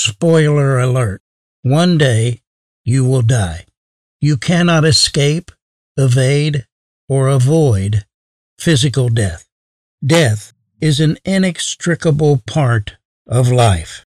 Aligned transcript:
Spoiler 0.00 0.78
alert. 0.78 1.22
One 1.62 1.98
day 1.98 2.42
you 2.84 3.04
will 3.04 3.22
die. 3.22 3.64
You 4.20 4.36
cannot 4.36 4.84
escape, 4.84 5.50
evade, 5.96 6.66
or 7.08 7.26
avoid 7.26 8.04
physical 8.60 9.08
death. 9.08 9.48
Death 10.06 10.52
is 10.80 11.00
an 11.00 11.18
inextricable 11.24 12.40
part 12.46 12.96
of 13.26 13.50
life. 13.50 14.06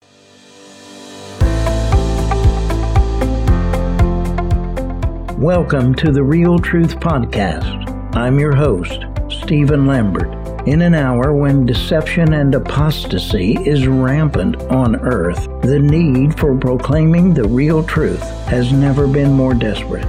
Welcome 5.39 5.95
to 5.95 6.11
the 6.11 6.25
Real 6.25 6.59
Truth 6.59 6.97
Podcast. 6.97 8.17
I'm 8.17 8.41
your 8.41 8.57
host, 8.57 9.05
Stephen 9.31 9.87
Lambert. 9.87 10.56
In 10.67 10.83
an 10.83 10.95
hour 10.95 11.33
when 11.33 11.65
deception 11.65 12.33
and 12.33 12.53
apostasy 12.53 13.55
is 13.65 13.87
rampant 13.87 14.61
on 14.63 14.97
earth, 14.97 15.47
the 15.63 15.79
need 15.79 16.37
for 16.37 16.59
proclaiming 16.59 17.33
the 17.33 17.45
real 17.45 17.85
truth 17.85 18.21
has 18.49 18.73
never 18.73 19.07
been 19.07 19.33
more 19.33 19.55
desperate. 19.55 20.05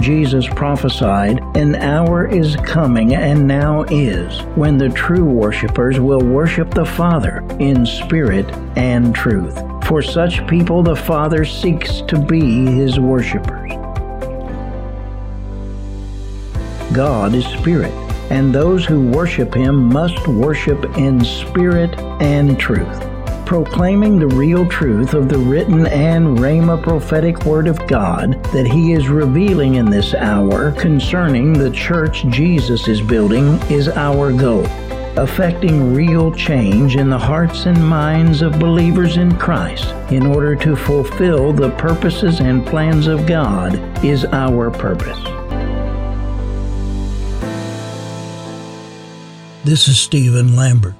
Jesus 0.00 0.48
prophesied, 0.48 1.42
An 1.54 1.74
hour 1.74 2.26
is 2.26 2.56
coming 2.56 3.14
and 3.14 3.46
now 3.46 3.82
is, 3.90 4.40
when 4.56 4.78
the 4.78 4.88
true 4.88 5.24
worshippers 5.26 6.00
will 6.00 6.22
worship 6.22 6.72
the 6.72 6.86
Father 6.86 7.44
in 7.60 7.84
spirit 7.84 8.50
and 8.74 9.14
truth. 9.14 9.60
For 9.84 10.00
such 10.00 10.46
people, 10.48 10.82
the 10.82 10.96
Father 10.96 11.44
seeks 11.44 12.00
to 12.08 12.18
be 12.18 12.64
his 12.64 12.98
worshippers. 12.98 13.72
God 16.94 17.34
is 17.34 17.44
spirit, 17.44 17.92
and 18.30 18.54
those 18.54 18.84
who 18.84 19.08
worship 19.10 19.54
him 19.54 19.84
must 19.84 20.26
worship 20.26 20.84
in 20.96 21.24
spirit 21.24 21.98
and 22.20 22.58
truth. 22.58 23.04
Proclaiming 23.44 24.18
the 24.18 24.26
real 24.26 24.66
truth 24.68 25.14
of 25.14 25.28
the 25.28 25.38
written 25.38 25.86
and 25.86 26.38
Rhema 26.38 26.82
prophetic 26.82 27.44
word 27.44 27.68
of 27.68 27.86
God 27.86 28.42
that 28.46 28.66
he 28.66 28.92
is 28.92 29.08
revealing 29.08 29.76
in 29.76 29.88
this 29.88 30.14
hour 30.14 30.72
concerning 30.72 31.52
the 31.52 31.70
church 31.70 32.26
Jesus 32.28 32.88
is 32.88 33.00
building 33.00 33.60
is 33.70 33.88
our 33.88 34.32
goal 34.32 34.66
affecting 35.16 35.94
real 35.94 36.30
change 36.30 36.96
in 36.96 37.08
the 37.08 37.18
hearts 37.18 37.64
and 37.64 37.88
minds 37.88 38.42
of 38.42 38.58
believers 38.58 39.16
in 39.16 39.34
Christ 39.38 39.86
in 40.10 40.26
order 40.26 40.54
to 40.56 40.76
fulfill 40.76 41.52
the 41.54 41.70
purposes 41.70 42.40
and 42.40 42.66
plans 42.66 43.06
of 43.06 43.26
God 43.26 44.04
is 44.04 44.26
our 44.26 44.70
purpose. 44.70 45.45
This 49.66 49.88
is 49.88 49.98
Stephen 49.98 50.54
Lambert 50.54 50.94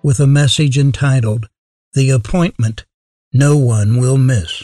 with 0.00 0.20
a 0.20 0.28
message 0.28 0.78
entitled 0.78 1.48
The 1.94 2.10
Appointment 2.10 2.86
No 3.32 3.56
One 3.56 3.96
Will 3.96 4.16
Miss. 4.16 4.62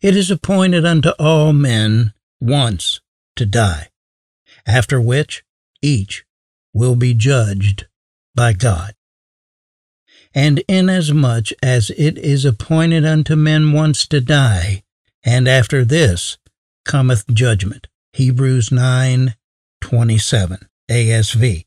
It 0.00 0.14
is 0.16 0.30
appointed 0.30 0.86
unto 0.86 1.08
all 1.18 1.52
men 1.52 2.12
once 2.40 3.00
to 3.34 3.44
die, 3.44 3.88
after 4.64 5.00
which 5.00 5.42
each 5.82 6.24
will 6.72 6.94
be 6.94 7.14
judged 7.14 7.88
by 8.36 8.52
God. 8.52 8.94
And 10.32 10.62
inasmuch 10.68 11.48
as 11.60 11.90
it 11.98 12.16
is 12.16 12.44
appointed 12.44 13.04
unto 13.04 13.34
men 13.34 13.72
once 13.72 14.06
to 14.06 14.20
die, 14.20 14.84
and 15.24 15.48
after 15.48 15.84
this 15.84 16.38
cometh 16.84 17.26
judgment. 17.26 17.88
Hebrews 18.12 18.70
9 18.70 19.34
27 19.80 20.68
ASV. 20.90 21.64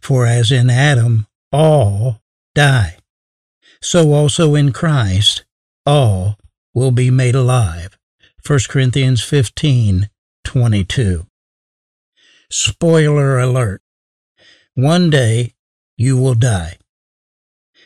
For 0.00 0.26
as 0.26 0.50
in 0.52 0.70
Adam 0.70 1.26
all 1.52 2.20
die, 2.54 2.98
so 3.80 4.12
also 4.12 4.54
in 4.54 4.72
Christ 4.72 5.44
all 5.84 6.36
will 6.74 6.90
be 6.90 7.10
made 7.10 7.34
alive. 7.34 7.98
1 8.46 8.60
Corinthians 8.68 9.22
15 9.22 10.08
22. 10.44 11.26
Spoiler 12.50 13.38
alert. 13.38 13.82
One 14.74 15.10
day 15.10 15.54
you 15.96 16.16
will 16.16 16.34
die. 16.34 16.78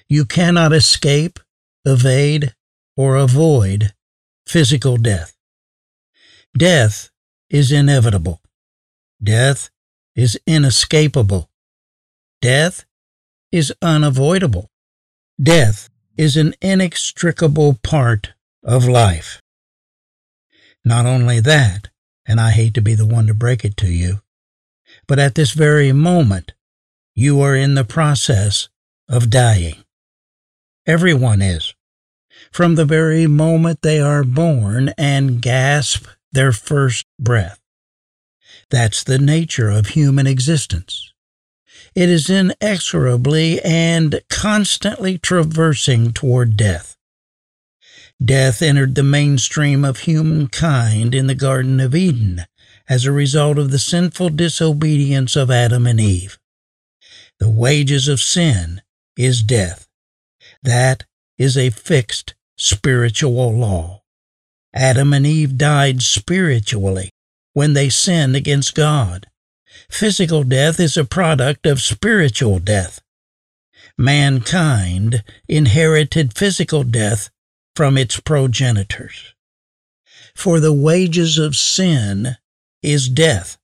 You 0.08 0.25
cannot 0.25 0.72
escape, 0.72 1.41
evade, 1.84 2.54
or 2.96 3.16
avoid 3.16 3.94
physical 4.46 4.96
death. 4.96 5.36
Death 6.56 7.10
is 7.50 7.72
inevitable. 7.72 8.41
Death 9.22 9.70
is 10.14 10.38
inescapable. 10.46 11.48
Death 12.40 12.84
is 13.50 13.72
unavoidable. 13.82 14.70
Death 15.42 15.88
is 16.16 16.36
an 16.36 16.54
inextricable 16.60 17.78
part 17.82 18.32
of 18.62 18.86
life. 18.86 19.40
Not 20.84 21.06
only 21.06 21.40
that, 21.40 21.88
and 22.26 22.40
I 22.40 22.50
hate 22.50 22.74
to 22.74 22.82
be 22.82 22.94
the 22.94 23.06
one 23.06 23.26
to 23.26 23.34
break 23.34 23.64
it 23.64 23.76
to 23.78 23.86
you, 23.86 24.20
but 25.06 25.18
at 25.18 25.34
this 25.34 25.52
very 25.52 25.92
moment, 25.92 26.52
you 27.14 27.40
are 27.40 27.56
in 27.56 27.74
the 27.74 27.84
process 27.84 28.68
of 29.08 29.30
dying. 29.30 29.84
Everyone 30.86 31.40
is. 31.40 31.74
From 32.50 32.74
the 32.74 32.84
very 32.84 33.26
moment 33.26 33.82
they 33.82 34.00
are 34.00 34.24
born 34.24 34.92
and 34.98 35.40
gasp 35.40 36.06
their 36.32 36.52
first 36.52 37.06
breath. 37.18 37.61
That's 38.72 39.04
the 39.04 39.18
nature 39.18 39.68
of 39.68 39.88
human 39.88 40.26
existence. 40.26 41.12
It 41.94 42.08
is 42.08 42.30
inexorably 42.30 43.60
and 43.60 44.22
constantly 44.30 45.18
traversing 45.18 46.12
toward 46.14 46.56
death. 46.56 46.96
Death 48.24 48.62
entered 48.62 48.94
the 48.94 49.02
mainstream 49.02 49.84
of 49.84 49.98
humankind 49.98 51.14
in 51.14 51.26
the 51.26 51.34
Garden 51.34 51.80
of 51.80 51.94
Eden 51.94 52.46
as 52.88 53.04
a 53.04 53.12
result 53.12 53.58
of 53.58 53.72
the 53.72 53.78
sinful 53.78 54.30
disobedience 54.30 55.36
of 55.36 55.50
Adam 55.50 55.86
and 55.86 56.00
Eve. 56.00 56.38
The 57.40 57.50
wages 57.50 58.08
of 58.08 58.20
sin 58.20 58.80
is 59.18 59.42
death. 59.42 59.86
That 60.62 61.04
is 61.36 61.58
a 61.58 61.68
fixed 61.68 62.34
spiritual 62.56 63.52
law. 63.52 64.02
Adam 64.72 65.12
and 65.12 65.26
Eve 65.26 65.58
died 65.58 66.00
spiritually 66.00 67.11
when 67.52 67.72
they 67.72 67.88
sinned 67.88 68.36
against 68.36 68.74
God. 68.74 69.26
Physical 69.90 70.44
death 70.44 70.80
is 70.80 70.96
a 70.96 71.04
product 71.04 71.66
of 71.66 71.80
spiritual 71.80 72.58
death. 72.58 73.00
Mankind 73.98 75.22
inherited 75.48 76.36
physical 76.36 76.82
death 76.82 77.30
from 77.76 77.96
its 77.96 78.20
progenitors. 78.20 79.34
For 80.34 80.60
the 80.60 80.72
wages 80.72 81.38
of 81.38 81.56
sin 81.56 82.36
is 82.82 83.08
death, 83.08 83.58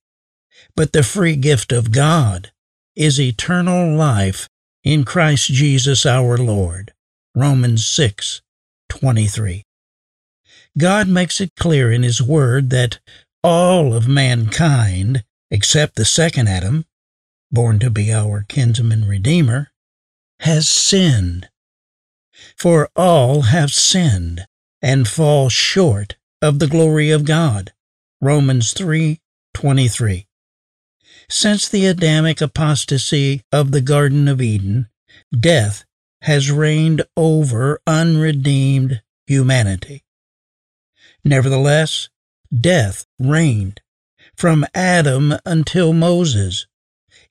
but 0.75 0.93
the 0.93 1.03
free 1.03 1.35
gift 1.35 1.71
of 1.71 1.91
God 1.91 2.51
is 2.95 3.19
eternal 3.19 3.95
life 3.95 4.47
in 4.83 5.03
Christ 5.03 5.47
Jesus 5.47 6.05
our 6.05 6.37
Lord. 6.37 6.93
Romans 7.35 7.85
6 7.85 8.41
23. 8.89 9.63
God 10.77 11.07
makes 11.07 11.41
it 11.41 11.55
clear 11.55 11.91
in 11.91 12.03
His 12.03 12.21
Word 12.21 12.69
that 12.69 12.99
all 13.43 13.93
of 13.93 14.07
mankind, 14.07 15.23
except 15.49 15.95
the 15.95 16.05
second 16.05 16.47
Adam, 16.47 16.85
born 17.51 17.79
to 17.79 17.89
be 17.89 18.11
our 18.11 18.45
kinsman 18.47 19.05
redeemer, 19.05 19.71
has 20.41 20.67
sinned. 20.67 21.49
For 22.57 22.89
all 22.95 23.43
have 23.43 23.71
sinned 23.71 24.45
and 24.81 25.07
fall 25.07 25.49
short 25.49 26.17
of 26.41 26.59
the 26.59 26.67
glory 26.67 27.11
of 27.11 27.25
God. 27.25 27.73
Romans 28.21 28.73
3:23. 28.73 30.27
Since 31.29 31.67
the 31.69 31.85
Adamic 31.85 32.41
apostasy 32.41 33.43
of 33.51 33.71
the 33.71 33.81
Garden 33.81 34.27
of 34.27 34.41
Eden, 34.41 34.89
death 35.37 35.85
has 36.21 36.51
reigned 36.51 37.03
over 37.15 37.81
unredeemed 37.85 39.01
humanity. 39.27 40.03
Nevertheless, 41.23 42.09
death 42.57 43.05
reigned 43.19 43.81
from 44.35 44.65
Adam 44.73 45.33
until 45.45 45.93
Moses, 45.93 46.65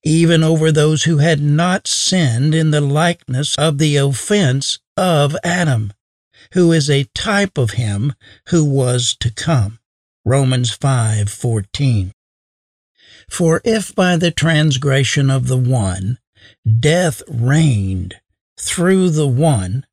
even 0.04 0.44
over 0.44 0.70
those 0.70 1.04
who 1.04 1.18
had 1.18 1.40
not 1.40 1.86
sinned 1.86 2.54
in 2.54 2.70
the 2.70 2.80
likeness 2.80 3.56
of 3.56 3.78
the 3.78 3.96
offense 3.96 4.78
of 4.96 5.36
Adam, 5.42 5.92
who 6.52 6.72
is 6.72 6.88
a 6.88 7.08
type 7.14 7.58
of 7.58 7.72
him 7.72 8.14
who 8.48 8.64
was 8.64 9.16
to 9.20 9.30
come. 9.30 9.78
Romans 10.24 10.70
5:14. 10.70 12.12
For 13.30 13.60
if 13.64 13.94
by 13.94 14.16
the 14.16 14.30
transgression 14.30 15.30
of 15.30 15.48
the 15.48 15.56
one 15.56 16.18
death 16.80 17.22
reigned 17.26 18.16
through 18.58 19.10
the 19.10 19.26
one, 19.26 19.84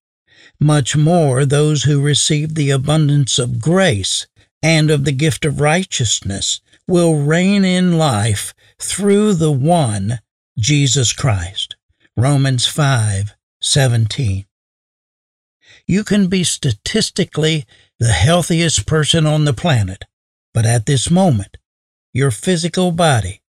much 0.60 0.96
more 0.96 1.46
those 1.46 1.84
who 1.84 2.02
received 2.02 2.56
the 2.56 2.70
abundance 2.70 3.40
of 3.40 3.60
grace 3.60 4.28
and 4.66 4.90
of 4.90 5.06
the 5.06 5.12
gift 5.12 5.46
of 5.46 5.62
righteousness 5.62 6.60
will 6.88 7.24
reign 7.24 7.64
in 7.64 8.00
life 8.00 8.52
through 8.80 9.32
the 9.36 9.52
one 9.52 10.20
Jesus 10.58 11.14
Christ. 11.14 11.76
Romans 12.18 12.66
5 12.66 13.36
17. 13.62 14.48
You 15.86 16.04
can 16.04 16.26
be 16.30 16.44
statistically 16.44 17.68
the 18.00 18.14
healthiest 18.14 18.88
person 18.88 19.28
on 19.28 19.46
the 19.46 19.54
planet, 19.54 20.06
but 20.52 20.66
at 20.66 20.88
this 20.88 21.12
moment, 21.12 21.58
your 22.12 22.32
physical 22.32 22.92
body 22.92 23.44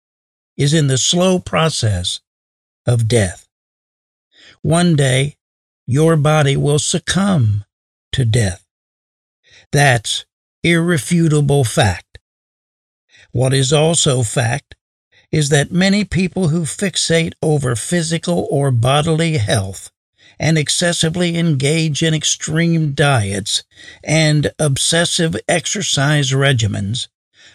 is 0.57 0.73
in 0.73 0.87
the 0.87 0.97
slow 0.97 1.39
process 1.39 2.19
of 2.85 3.07
death. 3.07 3.47
One 4.61 4.97
day, 4.97 5.37
your 5.87 6.17
body 6.17 6.57
will 6.57 6.79
succumb 6.79 7.63
to 8.11 8.25
death. 8.25 8.65
That's 9.71 10.24
irrefutable 10.65 11.63
fact. 11.63 12.17
What 13.31 13.53
is 13.53 13.71
also 13.71 14.23
fact 14.23 14.75
is 15.31 15.49
that 15.49 15.71
many 15.71 16.03
people 16.03 16.47
who 16.47 16.63
fixate 16.63 17.33
over 17.41 17.75
physical 17.75 18.47
or 18.49 18.71
bodily 18.71 19.37
health 19.37 19.91
and 20.39 20.57
excessively 20.57 21.37
engage 21.37 22.01
in 22.01 22.13
extreme 22.15 22.93
diets 22.93 23.63
and 24.03 24.51
obsessive 24.57 25.35
exercise 25.47 26.31
regimens 26.31 27.09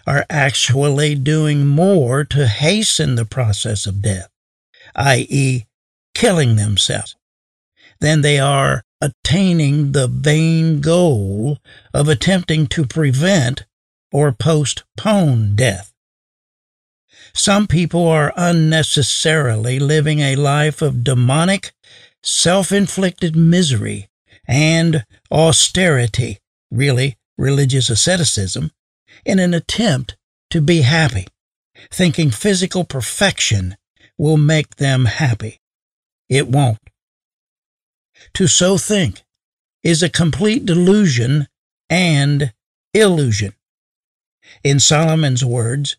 are 0.06 0.24
actually 0.30 1.14
doing 1.16 1.66
more 1.66 2.24
to 2.24 2.46
hasten 2.46 3.16
the 3.16 3.24
process 3.24 3.86
of 3.86 4.02
death, 4.02 4.28
i.e., 4.94 5.66
killing 6.14 6.54
themselves, 6.56 7.16
than 8.00 8.20
they 8.20 8.38
are 8.38 8.84
attaining 9.00 9.92
the 9.92 10.08
vain 10.08 10.80
goal 10.80 11.58
of 11.94 12.08
attempting 12.08 12.66
to 12.68 12.86
prevent 12.86 13.64
or 14.12 14.32
postpone 14.32 15.56
death. 15.56 15.92
Some 17.32 17.66
people 17.66 18.06
are 18.06 18.32
unnecessarily 18.36 19.78
living 19.78 20.20
a 20.20 20.36
life 20.36 20.82
of 20.82 21.04
demonic, 21.04 21.72
self 22.22 22.72
inflicted 22.72 23.36
misery 23.36 24.08
and 24.46 25.04
austerity, 25.30 26.38
really 26.70 27.16
religious 27.38 27.88
asceticism, 27.88 28.72
in 29.24 29.38
an 29.38 29.54
attempt 29.54 30.16
to 30.50 30.60
be 30.60 30.82
happy, 30.82 31.26
thinking 31.90 32.30
physical 32.30 32.84
perfection 32.84 33.76
will 34.18 34.36
make 34.36 34.76
them 34.76 35.04
happy. 35.04 35.60
It 36.28 36.48
won't. 36.48 36.89
To 38.34 38.46
so 38.46 38.78
think 38.78 39.22
is 39.82 40.02
a 40.02 40.08
complete 40.08 40.64
delusion 40.64 41.48
and 41.88 42.52
illusion. 42.94 43.54
In 44.64 44.80
Solomon's 44.80 45.44
words, 45.44 45.96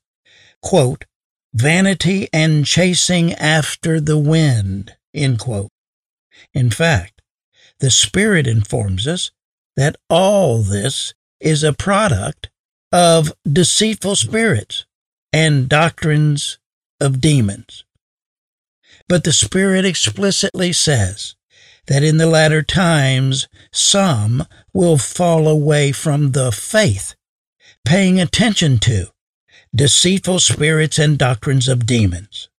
quote, 0.61 1.05
vanity 1.53 2.27
and 2.31 2.65
chasing 2.65 3.33
after 3.33 3.99
the 3.99 4.17
wind. 4.17 4.95
In 5.13 5.37
fact, 6.69 7.21
the 7.79 7.91
Spirit 7.91 8.47
informs 8.47 9.07
us 9.07 9.31
that 9.75 9.95
all 10.09 10.61
this 10.61 11.13
is 11.39 11.63
a 11.63 11.73
product 11.73 12.49
of 12.91 13.33
deceitful 13.51 14.15
spirits 14.15 14.85
and 15.33 15.67
doctrines 15.67 16.59
of 16.99 17.21
demons. 17.21 17.83
But 19.07 19.23
the 19.23 19.33
Spirit 19.33 19.85
explicitly 19.85 20.73
says 20.73 21.35
that 21.87 22.03
in 22.03 22.17
the 22.17 22.27
latter 22.27 22.61
times 22.61 23.47
some 23.71 24.45
will 24.73 24.97
fall 24.97 25.47
away 25.47 25.91
from 25.91 26.31
the 26.31 26.51
faith, 26.51 27.15
paying 27.85 28.19
attention 28.19 28.77
to 28.79 29.07
deceitful 29.73 30.39
spirits 30.39 30.99
and 30.99 31.17
doctrines 31.17 31.67
of 31.67 31.85
demons, 31.85 32.49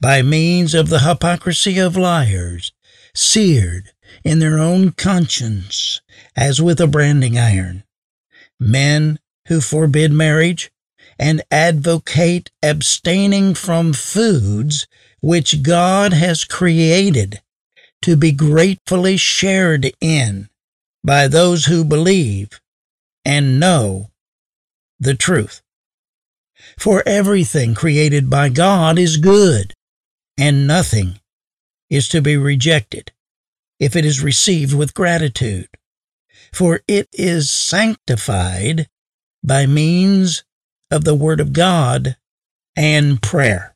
by 0.00 0.22
means 0.22 0.74
of 0.74 0.88
the 0.88 1.00
hypocrisy 1.00 1.78
of 1.78 1.96
liars, 1.96 2.72
seared 3.14 3.90
in 4.24 4.38
their 4.38 4.58
own 4.58 4.92
conscience 4.92 6.00
as 6.36 6.60
with 6.62 6.80
a 6.80 6.86
branding 6.86 7.38
iron. 7.38 7.84
Men 8.58 9.18
who 9.48 9.60
forbid 9.60 10.12
marriage 10.12 10.70
and 11.18 11.42
advocate 11.50 12.50
abstaining 12.62 13.54
from 13.54 13.92
foods 13.92 14.86
which 15.20 15.62
God 15.62 16.12
has 16.12 16.44
created 16.44 17.40
to 18.02 18.16
be 18.16 18.32
gratefully 18.32 19.16
shared 19.16 19.92
in 20.00 20.48
by 21.04 21.28
those 21.28 21.66
who 21.66 21.84
believe 21.84 22.60
and 23.24 23.60
know 23.60 24.10
the 24.98 25.14
truth. 25.14 25.62
For 26.78 27.02
everything 27.06 27.74
created 27.74 28.30
by 28.30 28.48
God 28.48 28.98
is 28.98 29.16
good, 29.16 29.74
and 30.38 30.66
nothing 30.66 31.20
is 31.88 32.08
to 32.08 32.20
be 32.20 32.36
rejected 32.36 33.12
if 33.78 33.96
it 33.96 34.04
is 34.04 34.22
received 34.22 34.74
with 34.74 34.94
gratitude, 34.94 35.68
for 36.52 36.82
it 36.86 37.08
is 37.12 37.50
sanctified 37.50 38.88
by 39.42 39.66
means 39.66 40.44
of 40.90 41.04
the 41.04 41.14
Word 41.14 41.40
of 41.40 41.52
God 41.52 42.16
and 42.76 43.22
prayer. 43.22 43.74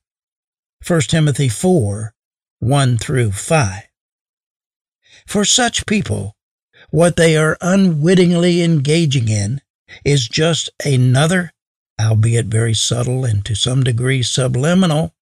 1 0.86 1.00
Timothy 1.02 1.48
4 1.48 2.12
1 2.60 2.98
through 2.98 3.32
5. 3.32 3.82
For 5.26 5.44
such 5.44 5.86
people, 5.86 6.36
what 6.90 7.16
they 7.16 7.36
are 7.36 7.56
unwittingly 7.60 8.62
engaging 8.62 9.28
in 9.28 9.60
is 10.04 10.28
just 10.28 10.70
another, 10.84 11.52
albeit 12.00 12.46
very 12.46 12.74
subtle 12.74 13.24
and 13.24 13.44
to 13.44 13.54
some 13.54 13.82
degree 13.82 14.22
subliminal, 14.22 15.14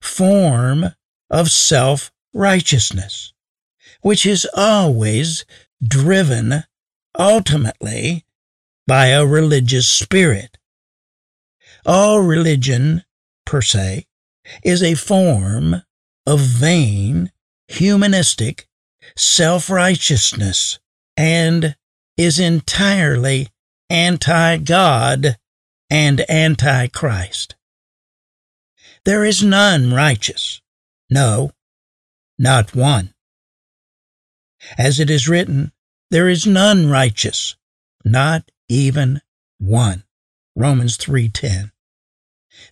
form 0.00 0.86
of 1.30 1.50
self 1.50 2.10
righteousness, 2.32 3.32
which 4.02 4.26
is 4.26 4.48
always 4.56 5.44
driven 5.82 6.64
ultimately 7.18 8.24
by 8.86 9.06
a 9.08 9.26
religious 9.26 9.88
spirit. 9.88 10.58
All 11.86 12.20
religion, 12.20 13.04
per 13.46 13.62
se, 13.62 14.06
is 14.64 14.82
a 14.82 14.94
form 14.94 15.82
of 16.26 16.40
vain, 16.40 17.30
humanistic 17.68 18.68
self 19.16 19.70
righteousness 19.70 20.78
and 21.16 21.76
is 22.16 22.38
entirely 22.38 23.48
anti 23.88 24.56
God 24.58 25.36
and 25.88 26.20
anti 26.28 26.86
Christ. 26.88 27.56
There 29.04 29.24
is 29.24 29.42
none 29.42 29.92
righteous. 29.92 30.60
No, 31.08 31.52
not 32.38 32.74
one. 32.74 33.14
As 34.76 35.00
it 35.00 35.10
is 35.10 35.28
written, 35.28 35.72
there 36.10 36.28
is 36.28 36.46
none 36.46 36.88
righteous, 36.88 37.56
not 38.04 38.50
even 38.68 39.20
one. 39.58 40.04
Romans 40.54 40.96
3:10. 40.96 41.72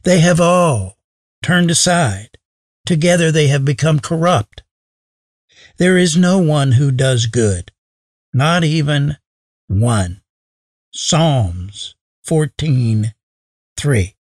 They 0.02 0.20
have 0.20 0.40
all 0.40 0.98
turned 1.42 1.70
aside. 1.70 2.38
Together 2.84 3.32
they 3.32 3.48
have 3.48 3.64
become 3.64 4.00
corrupt. 4.00 4.62
There 5.78 5.96
is 5.96 6.16
no 6.16 6.38
one 6.38 6.72
who 6.72 6.90
does 6.90 7.26
good, 7.26 7.70
not 8.32 8.64
even 8.64 9.16
one. 9.68 10.22
Psalms 10.92 11.94
14:3. 12.26 14.16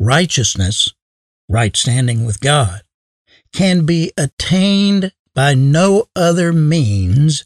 Righteousness, 0.00 0.88
right 1.48 1.76
standing 1.76 2.24
with 2.24 2.40
God, 2.40 2.82
can 3.52 3.86
be 3.86 4.12
attained 4.16 5.12
by 5.32 5.54
no 5.54 6.10
other 6.16 6.52
means 6.52 7.44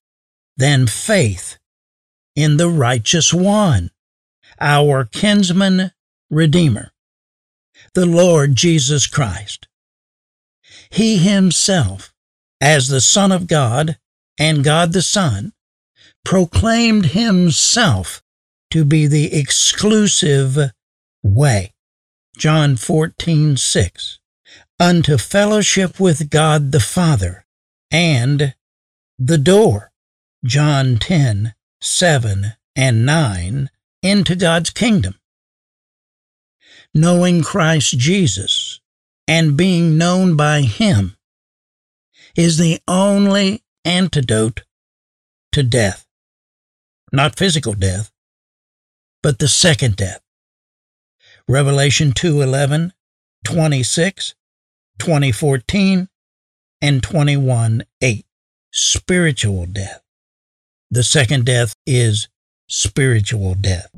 than 0.57 0.87
faith 0.87 1.59
in 2.35 2.57
the 2.57 2.71
righteous 2.71 3.33
one, 3.35 3.91
our 4.59 5.05
kinsman 5.05 5.93
redeemer, 6.31 6.93
the 7.93 8.07
Lord 8.07 8.57
Jesus 8.57 9.07
Christ. 9.07 9.69
He 10.91 11.19
himself, 11.19 12.15
as 12.61 12.89
the 12.89 13.01
Son 13.01 13.33
of 13.33 13.47
God 13.47 13.99
and 14.39 14.65
God 14.65 14.93
the 14.93 15.03
Son, 15.03 15.53
proclaimed 16.25 17.07
himself 17.07 18.23
to 18.71 18.85
be 18.85 19.07
the 19.07 19.35
exclusive 19.35 20.73
way. 21.23 21.73
John 22.37 22.77
14, 22.77 23.57
6. 23.57 24.19
Unto 24.79 25.17
fellowship 25.17 25.99
with 25.99 26.29
God 26.29 26.73
the 26.73 26.81
Father 26.81 27.47
and 27.91 28.55
the 29.19 29.39
door. 29.39 29.93
John 30.45 30.99
10, 30.99 31.55
7, 31.81 32.53
and 32.77 33.07
9 33.07 33.71
into 34.03 34.37
God's 34.37 34.71
kingdom. 34.71 35.19
Knowing 36.95 37.43
Christ 37.43 37.99
Jesus 37.99 38.81
and 39.27 39.57
being 39.57 39.97
known 39.99 40.37
by 40.37 40.63
Him 40.63 41.16
is 42.37 42.59
the 42.59 42.81
only 42.87 43.63
antidote 43.85 44.63
to 45.53 45.63
death. 45.63 46.07
Not 47.13 47.39
physical 47.39 47.73
death, 47.73 48.11
but 49.23 49.39
the 49.39 49.49
second 49.49 49.97
death. 49.97 50.21
Revelation 51.49 52.13
2:11, 52.13 52.93
26, 53.45 54.35
2014, 54.99 56.09
and 56.83 57.03
21:8. 57.03 58.25
spiritual 58.73 59.65
death. 59.67 60.03
The 60.91 61.03
second 61.03 61.47
death 61.47 61.75
is 61.87 62.29
spiritual 62.69 63.55
death. 63.55 63.89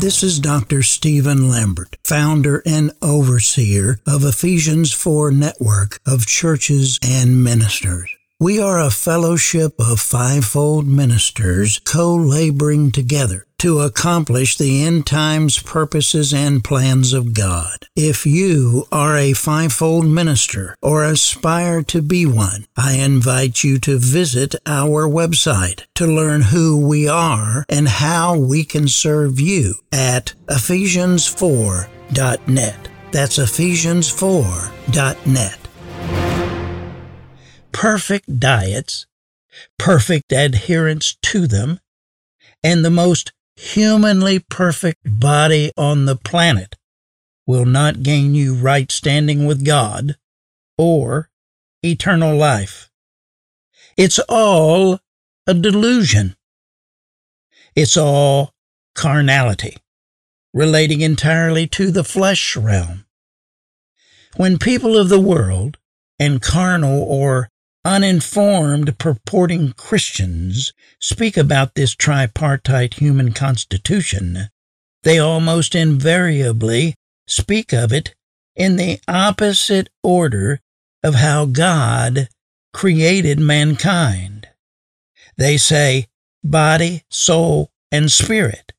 This 0.00 0.22
is 0.22 0.40
Dr. 0.40 0.82
Stephen 0.82 1.50
Lambert, 1.50 1.98
founder 2.04 2.62
and 2.64 2.90
overseer 3.02 4.00
of 4.06 4.24
Ephesians 4.24 4.94
4 4.94 5.30
Network 5.30 6.00
of 6.06 6.24
Churches 6.24 6.98
and 7.02 7.44
Ministers. 7.44 8.10
We 8.42 8.58
are 8.58 8.80
a 8.80 8.88
fellowship 8.88 9.74
of 9.78 10.00
fivefold 10.00 10.86
ministers 10.86 11.78
co 11.84 12.16
laboring 12.16 12.90
together 12.90 13.44
to 13.58 13.80
accomplish 13.80 14.56
the 14.56 14.82
end 14.82 15.06
times 15.06 15.58
purposes 15.58 16.32
and 16.32 16.64
plans 16.64 17.12
of 17.12 17.34
God. 17.34 17.84
If 17.94 18.24
you 18.24 18.86
are 18.90 19.18
a 19.18 19.34
fivefold 19.34 20.06
minister 20.06 20.74
or 20.80 21.04
aspire 21.04 21.82
to 21.82 22.00
be 22.00 22.24
one, 22.24 22.64
I 22.78 22.94
invite 22.94 23.62
you 23.62 23.78
to 23.80 23.98
visit 23.98 24.54
our 24.64 25.06
website 25.06 25.82
to 25.96 26.06
learn 26.06 26.40
who 26.40 26.88
we 26.88 27.06
are 27.06 27.66
and 27.68 27.88
how 27.88 28.38
we 28.38 28.64
can 28.64 28.88
serve 28.88 29.38
you 29.38 29.74
at 29.92 30.32
Ephesians4.net. 30.46 32.88
That's 33.12 33.36
Ephesians4.net. 33.36 35.59
Perfect 37.72 38.40
diets, 38.40 39.06
perfect 39.78 40.32
adherence 40.32 41.16
to 41.22 41.46
them, 41.46 41.80
and 42.62 42.84
the 42.84 42.90
most 42.90 43.32
humanly 43.56 44.38
perfect 44.38 45.00
body 45.04 45.70
on 45.76 46.06
the 46.06 46.16
planet 46.16 46.76
will 47.46 47.66
not 47.66 48.02
gain 48.02 48.34
you 48.34 48.54
right 48.54 48.90
standing 48.90 49.44
with 49.44 49.64
God 49.64 50.16
or 50.78 51.30
eternal 51.82 52.36
life. 52.36 52.90
It's 53.96 54.18
all 54.28 55.00
a 55.46 55.54
delusion. 55.54 56.36
It's 57.74 57.96
all 57.96 58.54
carnality, 58.94 59.76
relating 60.54 61.00
entirely 61.00 61.66
to 61.68 61.90
the 61.90 62.04
flesh 62.04 62.56
realm. 62.56 63.04
When 64.36 64.58
people 64.58 64.96
of 64.96 65.08
the 65.08 65.20
world 65.20 65.76
and 66.18 66.40
carnal 66.40 67.02
or 67.02 67.49
uninformed 67.84 68.98
purporting 68.98 69.72
Christians 69.72 70.72
speak 71.00 71.36
about 71.36 71.74
this 71.74 71.94
tripartite 71.94 72.94
human 72.94 73.32
constitution, 73.32 74.48
they 75.02 75.18
almost 75.18 75.74
invariably 75.74 76.94
speak 77.26 77.72
of 77.72 77.92
it 77.92 78.14
in 78.54 78.76
the 78.76 79.00
opposite 79.08 79.88
order 80.02 80.60
of 81.02 81.14
how 81.14 81.46
God 81.46 82.28
created 82.72 83.38
mankind. 83.38 84.48
They 85.36 85.56
say 85.56 86.08
body, 86.44 87.04
soul, 87.08 87.70
and 87.90 88.12
spirit. 88.12 88.72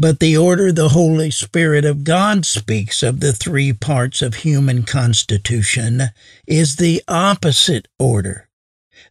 But 0.00 0.20
the 0.20 0.36
order 0.36 0.70
the 0.70 0.90
Holy 0.90 1.32
Spirit 1.32 1.84
of 1.84 2.04
God 2.04 2.46
speaks 2.46 3.02
of 3.02 3.18
the 3.18 3.32
three 3.32 3.72
parts 3.72 4.22
of 4.22 4.36
human 4.36 4.84
constitution 4.84 6.10
is 6.46 6.76
the 6.76 7.02
opposite 7.08 7.88
order, 7.98 8.48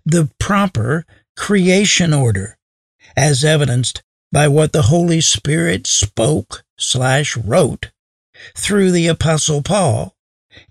the 0.05 0.29
proper 0.39 1.05
creation 1.35 2.13
order, 2.13 2.57
as 3.17 3.43
evidenced 3.43 4.01
by 4.31 4.47
what 4.47 4.71
the 4.71 4.83
Holy 4.83 5.19
Spirit 5.19 5.87
spoke 5.87 6.63
slash 6.77 7.35
wrote 7.35 7.91
through 8.55 8.91
the 8.91 9.07
Apostle 9.07 9.61
Paul 9.61 10.15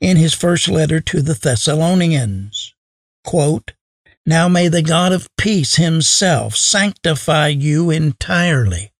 in 0.01 0.17
his 0.17 0.33
first 0.33 0.67
letter 0.67 0.99
to 0.99 1.21
the 1.21 1.35
Thessalonians. 1.35 2.75
Quote, 3.23 3.75
now 4.25 4.49
may 4.49 4.69
the 4.69 4.83
God 4.83 5.13
of 5.13 5.29
peace 5.37 5.77
himself 5.77 6.57
sanctify 6.57 7.49
you 7.49 7.91
entirely 7.91 8.93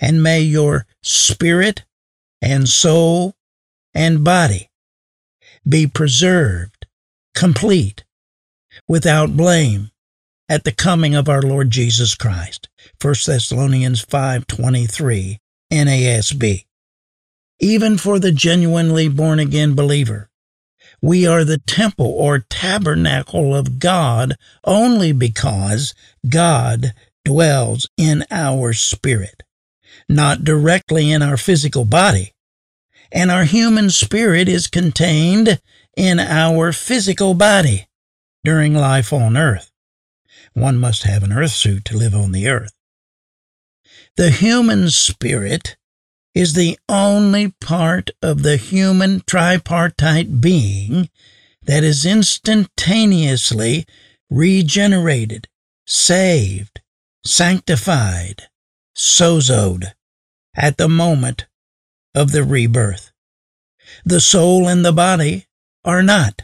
and 0.00 0.22
may 0.22 0.40
your 0.40 0.86
spirit 1.02 1.84
and 2.42 2.68
soul 2.68 3.34
and 3.94 4.24
body 4.24 4.70
be 5.66 5.86
preserved, 5.86 6.86
complete, 7.34 8.04
without 8.88 9.36
blame 9.36 9.90
at 10.48 10.64
the 10.64 10.72
coming 10.72 11.14
of 11.14 11.28
our 11.28 11.42
Lord 11.42 11.70
Jesus 11.70 12.14
Christ. 12.14 12.68
1 13.00 13.14
Thessalonians 13.26 14.04
5:23 14.04 15.38
NASB. 15.72 16.66
Even 17.60 17.96
for 17.96 18.18
the 18.18 18.32
genuinely 18.32 19.08
born 19.08 19.38
again 19.38 19.74
believer, 19.74 20.28
we 21.00 21.26
are 21.26 21.44
the 21.44 21.58
temple 21.58 22.06
or 22.06 22.40
tabernacle 22.40 23.54
of 23.54 23.78
God 23.78 24.34
only 24.64 25.12
because 25.12 25.94
God 26.28 26.92
dwells 27.24 27.88
in 27.96 28.24
our 28.30 28.72
spirit 28.72 29.43
not 30.08 30.44
directly 30.44 31.10
in 31.10 31.22
our 31.22 31.36
physical 31.36 31.84
body. 31.84 32.32
And 33.12 33.30
our 33.30 33.44
human 33.44 33.90
spirit 33.90 34.48
is 34.48 34.66
contained 34.66 35.60
in 35.96 36.18
our 36.18 36.72
physical 36.72 37.34
body 37.34 37.86
during 38.42 38.74
life 38.74 39.12
on 39.12 39.36
earth. 39.36 39.70
One 40.52 40.78
must 40.78 41.04
have 41.04 41.22
an 41.22 41.32
earth 41.32 41.52
suit 41.52 41.84
to 41.86 41.96
live 41.96 42.14
on 42.14 42.32
the 42.32 42.48
earth. 42.48 42.72
The 44.16 44.30
human 44.30 44.90
spirit 44.90 45.76
is 46.34 46.54
the 46.54 46.78
only 46.88 47.54
part 47.60 48.10
of 48.22 48.42
the 48.42 48.56
human 48.56 49.22
tripartite 49.26 50.40
being 50.40 51.08
that 51.62 51.84
is 51.84 52.04
instantaneously 52.04 53.86
regenerated, 54.30 55.48
saved, 55.86 56.80
sanctified, 57.24 58.48
sozoed 58.96 59.92
at 60.54 60.76
the 60.76 60.88
moment 60.88 61.46
of 62.14 62.32
the 62.32 62.44
rebirth. 62.44 63.12
The 64.04 64.20
soul 64.20 64.68
and 64.68 64.84
the 64.84 64.92
body 64.92 65.46
are 65.84 66.02
not. 66.02 66.42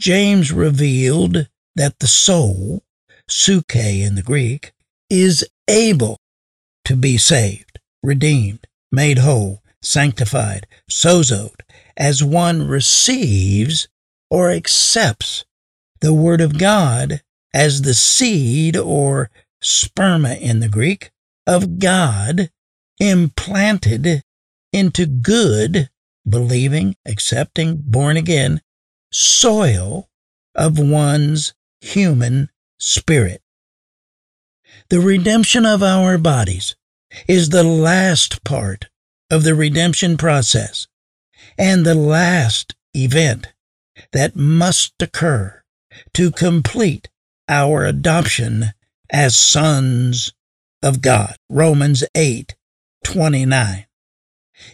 James 0.00 0.52
revealed 0.52 1.48
that 1.76 2.00
the 2.00 2.06
soul, 2.06 2.82
psuche 3.28 4.00
in 4.04 4.14
the 4.14 4.22
Greek, 4.22 4.72
is 5.08 5.46
able 5.68 6.18
to 6.84 6.96
be 6.96 7.16
saved, 7.16 7.78
redeemed, 8.02 8.66
made 8.90 9.18
whole, 9.18 9.62
sanctified, 9.80 10.66
sozoed, 10.90 11.60
as 11.96 12.22
one 12.24 12.66
receives 12.66 13.88
or 14.30 14.50
accepts 14.50 15.44
the 16.00 16.12
Word 16.12 16.40
of 16.40 16.58
God 16.58 17.22
as 17.54 17.82
the 17.82 17.94
seed 17.94 18.76
or 18.76 19.30
sperma 19.62 20.38
in 20.40 20.60
the 20.60 20.68
Greek, 20.68 21.10
of 21.46 21.78
God 21.78 22.50
implanted 22.98 24.22
into 24.72 25.06
good, 25.06 25.90
believing, 26.28 26.96
accepting, 27.06 27.76
born 27.84 28.16
again 28.16 28.60
soil 29.12 30.08
of 30.54 30.78
one's 30.78 31.54
human 31.80 32.48
spirit. 32.78 33.42
The 34.88 35.00
redemption 35.00 35.66
of 35.66 35.82
our 35.82 36.18
bodies 36.18 36.76
is 37.28 37.50
the 37.50 37.64
last 37.64 38.42
part 38.44 38.88
of 39.30 39.44
the 39.44 39.54
redemption 39.54 40.16
process 40.16 40.86
and 41.58 41.84
the 41.84 41.94
last 41.94 42.74
event 42.94 43.52
that 44.12 44.36
must 44.36 44.94
occur 45.00 45.62
to 46.14 46.30
complete 46.30 47.08
our 47.48 47.84
adoption 47.84 48.72
as 49.12 49.36
sons 49.36 50.32
of 50.82 51.02
God. 51.02 51.36
Romans 51.48 52.02
8 52.14 52.56
29. 53.04 53.86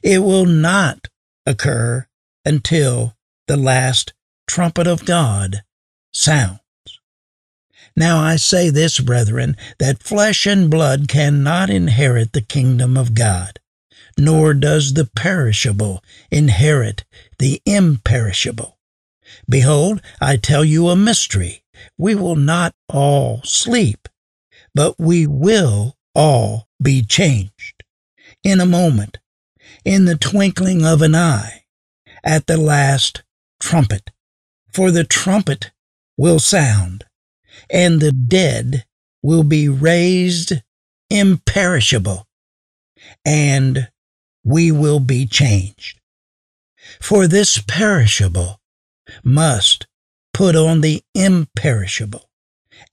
It 0.02 0.18
will 0.20 0.46
not 0.46 1.08
occur 1.44 2.06
until 2.44 3.16
the 3.46 3.56
last 3.56 4.12
trumpet 4.46 4.86
of 4.86 5.04
God 5.04 5.62
sounds. 6.12 6.60
Now 7.96 8.20
I 8.20 8.36
say 8.36 8.70
this, 8.70 9.00
brethren, 9.00 9.56
that 9.78 10.02
flesh 10.02 10.46
and 10.46 10.70
blood 10.70 11.08
cannot 11.08 11.68
inherit 11.68 12.32
the 12.32 12.42
kingdom 12.42 12.96
of 12.96 13.14
God, 13.14 13.58
nor 14.16 14.54
does 14.54 14.94
the 14.94 15.06
perishable 15.16 16.02
inherit 16.30 17.04
the 17.38 17.60
imperishable. 17.66 18.78
Behold, 19.48 20.00
I 20.20 20.36
tell 20.36 20.64
you 20.64 20.88
a 20.88 20.96
mystery. 20.96 21.64
We 21.96 22.14
will 22.14 22.36
not 22.36 22.74
all 22.88 23.40
sleep 23.42 24.08
but 24.78 24.94
we 24.96 25.26
will 25.26 25.96
all 26.14 26.68
be 26.80 27.02
changed 27.02 27.82
in 28.44 28.60
a 28.60 28.64
moment, 28.64 29.18
in 29.84 30.04
the 30.04 30.14
twinkling 30.14 30.86
of 30.86 31.02
an 31.02 31.16
eye, 31.16 31.64
at 32.22 32.46
the 32.46 32.56
last 32.56 33.24
trumpet. 33.58 34.12
For 34.72 34.92
the 34.92 35.02
trumpet 35.02 35.72
will 36.16 36.38
sound, 36.38 37.06
and 37.68 38.00
the 38.00 38.12
dead 38.12 38.84
will 39.20 39.42
be 39.42 39.68
raised 39.68 40.52
imperishable, 41.10 42.28
and 43.24 43.88
we 44.44 44.70
will 44.70 45.00
be 45.00 45.26
changed. 45.26 45.98
For 47.00 47.26
this 47.26 47.60
perishable 47.66 48.60
must 49.24 49.88
put 50.32 50.54
on 50.54 50.82
the 50.82 51.02
imperishable, 51.16 52.30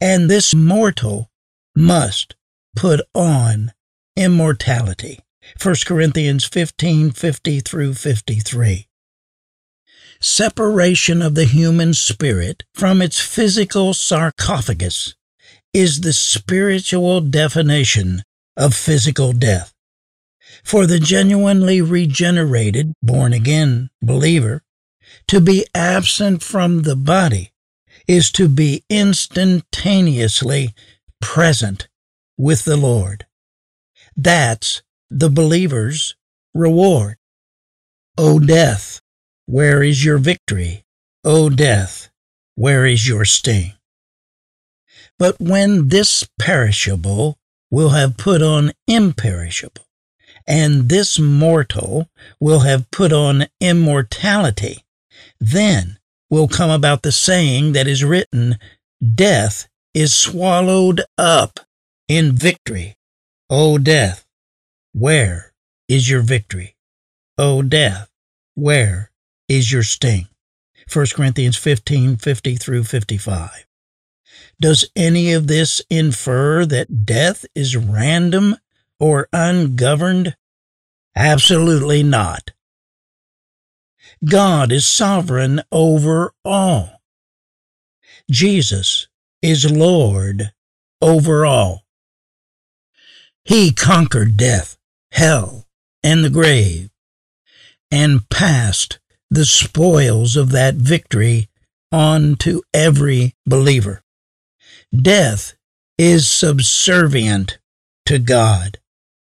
and 0.02 0.32
this 0.32 0.56
mortal 0.56 1.30
must 1.76 2.36
put 2.76 3.02
on 3.14 3.74
immortality. 4.16 5.20
1 5.62 5.76
Corinthians 5.86 6.46
15 6.46 7.12
50 7.12 7.60
through 7.60 7.94
53. 7.94 8.88
Separation 10.22 11.22
of 11.22 11.36
the 11.36 11.46
human 11.46 11.94
spirit 11.94 12.64
from 12.74 13.02
its 13.02 13.20
physical 13.20 13.94
sarcophagus 13.94 15.16
is 15.74 16.02
the 16.02 16.14
spiritual 16.14 17.22
definition 17.22 18.24
of 18.56 18.74
physical 18.74 19.34
death. 19.34 19.74
For 20.64 20.88
the 20.88 21.00
genuinely 21.00 21.82
regenerated, 21.82 22.94
born 23.04 23.34
again 23.34 23.90
believer, 24.02 24.64
to 25.28 25.42
be 25.42 25.66
absent 25.76 26.42
from 26.42 26.84
the 26.84 26.96
body 26.96 27.52
is 28.08 28.32
to 28.32 28.48
be 28.48 28.84
instantaneously 28.90 30.74
present 31.22 31.88
with 32.38 32.66
the 32.66 32.78
Lord. 32.78 33.26
That's 34.16 34.82
the 35.10 35.30
believer's 35.30 36.16
reward. 36.54 37.18
O 38.18 38.40
death, 38.40 39.02
where 39.46 39.84
is 39.84 40.04
your 40.04 40.18
victory? 40.18 40.86
O 41.24 41.50
death, 41.50 42.10
where 42.56 42.86
is 42.86 43.08
your 43.08 43.26
sting? 43.26 43.74
But 45.18 45.40
when 45.40 45.90
this 45.90 46.28
perishable 46.40 47.38
will 47.72 47.90
have 47.90 48.18
put 48.18 48.42
on 48.42 48.74
imperishable, 48.88 49.86
and 50.48 50.90
this 50.90 51.20
mortal 51.20 52.10
will 52.40 52.62
have 52.62 52.92
put 52.92 53.12
on 53.12 53.48
immortality, 53.60 54.84
then 55.40 55.98
will 56.30 56.48
come 56.48 56.70
about 56.70 57.02
the 57.02 57.12
saying 57.12 57.74
that 57.74 57.88
is 57.88 58.04
written, 58.04 58.58
Death 59.14 59.68
is 59.96 60.14
swallowed 60.14 61.02
up 61.18 61.62
in 62.10 62.34
victory. 62.34 62.98
O 63.50 63.78
death, 63.78 64.28
where 64.94 65.54
is 65.88 66.10
your 66.10 66.22
victory? 66.22 66.76
O 67.38 67.62
death, 67.62 68.12
where 68.56 69.12
is 69.48 69.72
your 69.72 69.84
sting? 69.84 70.28
1 70.92 71.08
Corinthians 71.16 71.56
15 71.58 72.18
50 72.18 72.56
through 72.58 72.84
55. 72.84 73.66
Does 74.60 74.90
any 74.96 75.32
of 75.32 75.48
this 75.48 75.82
infer 75.90 76.66
that 76.66 77.06
death 77.06 77.46
is 77.56 77.78
random 77.78 78.58
or 79.00 79.30
ungoverned? 79.32 80.36
Absolutely 81.16 82.04
not. 82.04 82.52
God 84.24 84.74
is 84.74 84.86
sovereign 84.86 85.62
over 85.72 86.34
all. 86.44 87.02
Jesus 88.30 89.08
is 89.46 89.72
Lord 89.72 90.52
over 91.02 91.46
all. 91.46 91.84
He 93.44 93.72
conquered 93.72 94.38
death, 94.38 94.78
hell, 95.12 95.68
and 96.02 96.24
the 96.24 96.32
grave, 96.32 96.90
and 97.92 98.28
passed 98.30 99.00
the 99.30 99.46
spoils 99.46 100.36
of 100.36 100.52
that 100.52 100.76
victory 100.76 101.48
on 101.92 102.38
to 102.38 102.64
every 102.74 103.34
believer. 103.46 104.02
Death 104.96 105.54
is 105.98 106.28
subservient 106.28 107.60
to 108.08 108.18
God. 108.18 108.80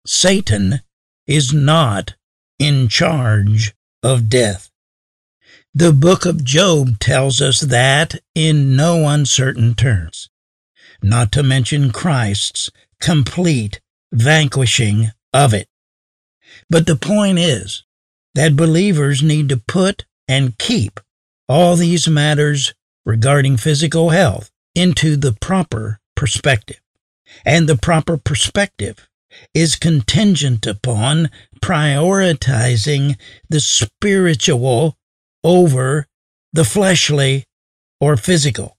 Satan 0.08 0.82
is 1.28 1.54
not 1.54 2.16
in 2.58 2.88
charge 2.88 3.76
of 4.02 4.28
death. 4.28 4.72
The 5.76 5.94
book 5.94 6.26
of 6.26 6.44
Job 6.44 6.98
tells 7.00 7.42
us 7.42 7.60
that 7.62 8.16
in 8.34 8.76
no 8.76 9.08
uncertain 9.08 9.76
terms, 9.76 10.28
not 11.04 11.32
to 11.34 11.44
mention 11.44 11.92
Christ's 11.92 12.72
complete 13.00 13.80
vanquishing 14.12 15.12
of 15.32 15.54
it. 15.54 15.68
But 16.72 16.88
the 16.88 16.96
point 16.96 17.38
is 17.38 17.84
that 18.34 18.56
believers 18.56 19.22
need 19.22 19.48
to 19.50 19.58
put 19.58 20.06
and 20.28 20.58
keep 20.58 21.00
all 21.48 21.76
these 21.76 22.08
matters 22.08 22.74
regarding 23.06 23.58
physical 23.58 24.10
health 24.10 24.50
into 24.74 25.16
the 25.16 25.34
proper 25.34 26.00
perspective. 26.16 26.82
And 27.46 27.70
the 27.70 27.78
proper 27.78 28.18
perspective 28.18 29.08
is 29.54 29.76
contingent 29.76 30.66
upon 30.66 31.30
prioritizing 31.62 33.18
the 33.50 33.60
spiritual 33.60 34.98
over 35.44 36.06
the 36.54 36.66
fleshly 36.66 37.46
or 38.00 38.18
physical. 38.18 38.78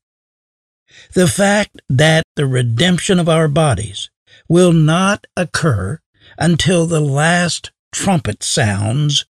The 1.15 1.29
fact 1.29 1.81
that 1.89 2.25
the 2.37 2.47
redemption 2.47 3.19
of 3.19 3.29
our 3.29 3.49
bodies 3.49 4.11
will 4.49 4.73
not 4.73 5.27
occur 5.37 6.01
until 6.39 6.87
the 6.87 7.01
last 7.01 7.71
trumpet 7.93 8.43
sounds 8.43 9.27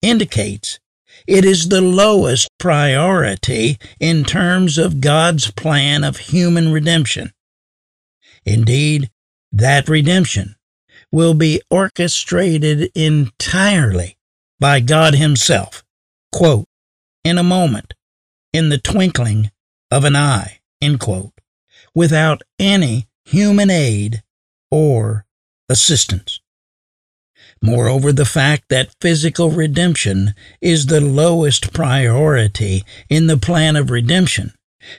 indicates 0.00 0.78
it 1.26 1.44
is 1.44 1.68
the 1.68 1.80
lowest 1.80 2.48
priority 2.58 3.78
in 4.00 4.24
terms 4.24 4.78
of 4.78 5.00
God's 5.00 5.50
plan 5.50 6.04
of 6.04 6.16
human 6.16 6.72
redemption. 6.72 7.32
Indeed, 8.44 9.10
that 9.52 9.88
redemption 9.88 10.56
will 11.12 11.34
be 11.34 11.60
orchestrated 11.70 12.90
entirely 12.94 14.16
by 14.58 14.80
God 14.80 15.14
Himself. 15.14 15.84
Quote, 16.32 16.66
in 17.24 17.38
a 17.38 17.42
moment, 17.42 17.94
in 18.52 18.68
the 18.68 18.78
twinkling 18.78 19.50
of 19.90 20.04
an 20.04 20.16
eye, 20.16 20.60
end 20.80 21.00
quote, 21.00 21.32
without 21.94 22.42
any 22.58 23.06
human 23.24 23.70
aid 23.70 24.22
or 24.70 25.26
assistance. 25.68 26.40
Moreover, 27.62 28.12
the 28.12 28.24
fact 28.24 28.64
that 28.70 28.94
physical 29.00 29.50
redemption 29.50 30.34
is 30.60 30.86
the 30.86 31.00
lowest 31.00 31.72
priority 31.72 32.84
in 33.08 33.28
the 33.28 33.36
plan 33.36 33.76
of 33.76 33.90
redemption 33.90 34.52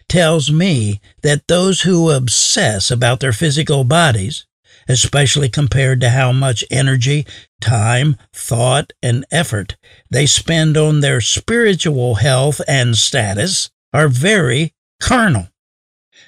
tells 0.08 0.50
me 0.50 1.02
that 1.24 1.48
those 1.48 1.82
who 1.82 2.10
obsess 2.10 2.90
about 2.90 3.20
their 3.20 3.34
physical 3.34 3.84
bodies, 3.84 4.46
especially 4.88 5.50
compared 5.50 6.02
to 6.02 6.10
how 6.10 6.32
much 6.32 6.64
energy, 6.70 7.26
time, 7.62 8.18
thought, 8.34 8.94
and 9.02 9.26
effort 9.32 9.76
they 10.10 10.26
spend 10.26 10.78
on 10.78 11.00
their 11.00 11.22
spiritual 11.22 12.16
health 12.16 12.62
and 12.68 12.98
status, 12.98 13.70
are 13.94 14.08
very 14.08 14.74
carnal, 15.00 15.48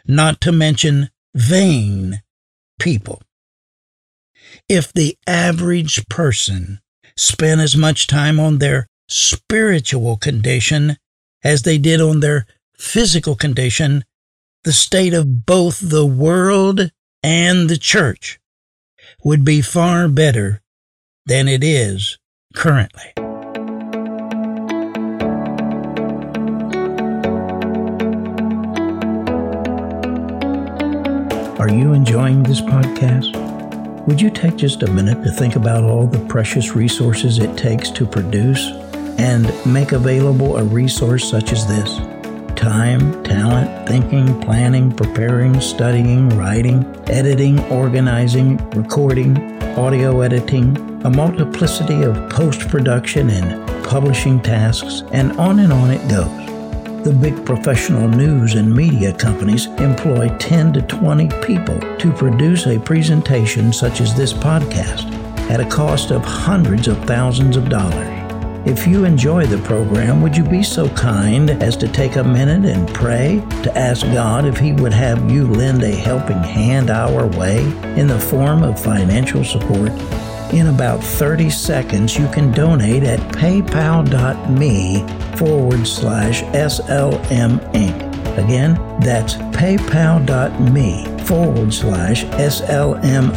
not 0.05 0.39
to 0.41 0.51
mention 0.51 1.09
vain 1.33 2.21
people. 2.79 3.21
If 4.69 4.93
the 4.93 5.17
average 5.27 6.07
person 6.07 6.79
spent 7.17 7.61
as 7.61 7.75
much 7.75 8.07
time 8.07 8.39
on 8.39 8.59
their 8.59 8.87
spiritual 9.07 10.17
condition 10.17 10.97
as 11.43 11.61
they 11.63 11.77
did 11.77 12.01
on 12.01 12.19
their 12.19 12.45
physical 12.77 13.35
condition, 13.35 14.03
the 14.63 14.73
state 14.73 15.13
of 15.13 15.45
both 15.45 15.79
the 15.79 16.05
world 16.05 16.91
and 17.21 17.69
the 17.69 17.77
church 17.77 18.39
would 19.25 19.43
be 19.43 19.59
far 19.59 20.07
better 20.07 20.61
than 21.25 21.47
it 21.47 21.63
is 21.63 22.19
currently. 22.53 23.11
Are 31.59 31.71
you 31.71 31.93
enjoying 31.93 32.43
this 32.43 32.61
podcast? 32.61 33.35
Would 34.05 34.21
you 34.21 34.29
take 34.29 34.57
just 34.57 34.83
a 34.83 34.91
minute 34.91 35.23
to 35.23 35.31
think 35.31 35.55
about 35.55 35.83
all 35.83 36.05
the 36.05 36.23
precious 36.27 36.75
resources 36.75 37.39
it 37.39 37.57
takes 37.57 37.89
to 37.89 38.05
produce 38.05 38.63
and 39.17 39.51
make 39.65 39.91
available 39.91 40.57
a 40.57 40.63
resource 40.63 41.27
such 41.27 41.51
as 41.51 41.65
this? 41.65 42.14
Time, 42.55 43.23
talent, 43.23 43.87
thinking, 43.87 44.39
planning, 44.41 44.91
preparing, 44.91 45.59
studying, 45.59 46.29
writing, 46.29 46.85
editing, 47.07 47.59
organizing, 47.65 48.57
recording, 48.71 49.37
audio 49.77 50.21
editing, 50.21 50.77
a 51.03 51.09
multiplicity 51.09 52.03
of 52.03 52.29
post 52.29 52.67
production 52.69 53.29
and 53.29 53.85
publishing 53.85 54.41
tasks, 54.41 55.03
and 55.11 55.33
on 55.33 55.59
and 55.59 55.73
on 55.73 55.91
it 55.91 56.09
goes. 56.09 57.03
The 57.03 57.13
big 57.13 57.45
professional 57.45 58.07
news 58.07 58.55
and 58.55 58.73
media 58.73 59.13
companies 59.13 59.65
employ 59.65 60.29
10 60.39 60.73
to 60.73 60.81
20 60.81 61.29
people 61.45 61.79
to 61.97 62.11
produce 62.13 62.65
a 62.67 62.79
presentation 62.79 63.71
such 63.73 64.01
as 64.01 64.15
this 64.15 64.33
podcast 64.33 65.11
at 65.51 65.59
a 65.59 65.69
cost 65.69 66.09
of 66.11 66.23
hundreds 66.23 66.87
of 66.87 66.97
thousands 67.05 67.57
of 67.57 67.69
dollars. 67.69 68.14
If 68.65 68.87
you 68.87 69.05
enjoy 69.05 69.45
the 69.45 69.59
program, 69.59 70.23
would 70.23 70.35
you 70.35 70.43
be 70.43 70.63
so 70.63 70.89
kind 70.89 71.51
as 71.51 71.77
to 71.77 71.87
take 71.87 72.15
a 72.15 72.23
minute 72.23 72.65
and 72.65 72.87
pray 72.95 73.43
to 73.61 73.77
ask 73.77 74.01
God 74.07 74.45
if 74.45 74.57
He 74.57 74.73
would 74.73 74.91
have 74.91 75.29
you 75.29 75.45
lend 75.45 75.83
a 75.83 75.91
helping 75.91 76.41
hand 76.41 76.89
our 76.89 77.27
way 77.27 77.59
in 77.95 78.07
the 78.07 78.19
form 78.19 78.63
of 78.63 78.81
financial 78.81 79.43
support? 79.43 79.91
In 80.51 80.65
about 80.65 81.03
30 81.03 81.51
seconds, 81.51 82.17
you 82.17 82.27
can 82.29 82.51
donate 82.53 83.03
at 83.03 83.19
paypal.me 83.33 85.05
forward 85.37 85.85
slash 85.85 86.41
SLM 86.41 87.59
Inc. 87.73 88.15
Again, 88.43 88.73
that's 88.99 89.35
paypal.me 89.55 91.05
forward 91.23 91.71
slash 91.71 92.25
SLMINC 92.25 93.29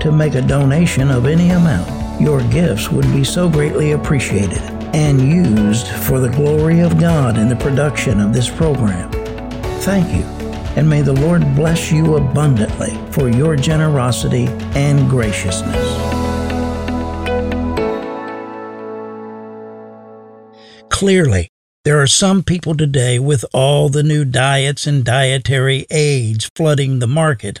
to 0.00 0.12
make 0.12 0.34
a 0.34 0.42
donation 0.42 1.10
of 1.10 1.26
any 1.26 1.50
amount. 1.50 1.95
Your 2.18 2.40
gifts 2.48 2.90
would 2.90 3.04
be 3.12 3.24
so 3.24 3.46
greatly 3.46 3.92
appreciated 3.92 4.62
and 4.94 5.20
used 5.20 5.86
for 5.88 6.18
the 6.18 6.30
glory 6.30 6.80
of 6.80 6.98
God 6.98 7.36
in 7.36 7.50
the 7.50 7.56
production 7.56 8.20
of 8.20 8.32
this 8.32 8.48
program. 8.48 9.10
Thank 9.82 10.08
you, 10.14 10.24
and 10.76 10.88
may 10.88 11.02
the 11.02 11.12
Lord 11.12 11.42
bless 11.54 11.92
you 11.92 12.16
abundantly 12.16 12.96
for 13.12 13.28
your 13.28 13.54
generosity 13.54 14.46
and 14.74 15.10
graciousness. 15.10 15.76
Clearly, 20.88 21.50
there 21.84 22.00
are 22.00 22.06
some 22.06 22.42
people 22.42 22.74
today 22.74 23.18
with 23.18 23.44
all 23.52 23.90
the 23.90 24.02
new 24.02 24.24
diets 24.24 24.86
and 24.86 25.04
dietary 25.04 25.84
aids 25.90 26.50
flooding 26.56 26.98
the 26.98 27.06
market 27.06 27.60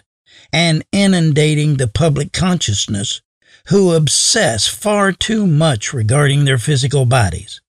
and 0.50 0.82
inundating 0.92 1.76
the 1.76 1.88
public 1.88 2.32
consciousness 2.32 3.20
who 3.68 3.92
obsess 3.92 4.68
far 4.68 5.12
too 5.12 5.46
much 5.46 5.92
regarding 5.92 6.44
their 6.44 6.58
physical 6.58 7.04
bodies. 7.04 7.60